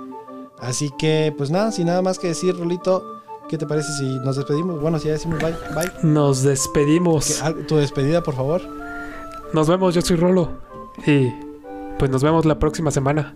[0.61, 3.15] Así que, pues nada, sin nada más que decir, Rolito.
[3.49, 4.79] ¿Qué te parece si nos despedimos?
[4.81, 5.91] Bueno, si ya decimos bye, bye.
[6.03, 7.41] Nos despedimos.
[7.43, 8.61] ¿Qué, tu despedida, por favor.
[9.55, 10.51] Nos vemos, yo soy Rolo.
[11.07, 11.33] Y
[11.99, 13.35] pues nos vemos la próxima semana.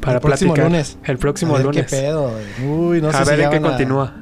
[0.00, 0.70] Para el próximo platicar.
[0.70, 0.98] lunes.
[1.04, 1.86] El próximo a ver lunes.
[1.86, 2.30] ¿Qué pedo?
[2.66, 3.60] Uy, no a sé ver si en qué a...
[3.60, 4.21] continúa.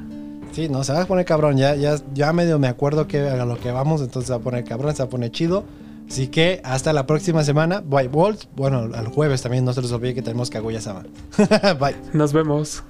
[0.51, 1.57] Sí, no, se va a poner cabrón.
[1.57, 4.41] Ya, ya, ya medio me acuerdo que a lo que vamos, entonces se va a
[4.43, 5.63] poner cabrón, se va a poner chido.
[6.09, 7.79] Así que hasta la próxima semana.
[7.79, 8.43] Bye, Walt.
[8.55, 11.05] Bueno, al jueves también no se les olvide que tenemos Kaguya Sama.
[11.79, 11.95] Bye.
[12.13, 12.83] Nos vemos.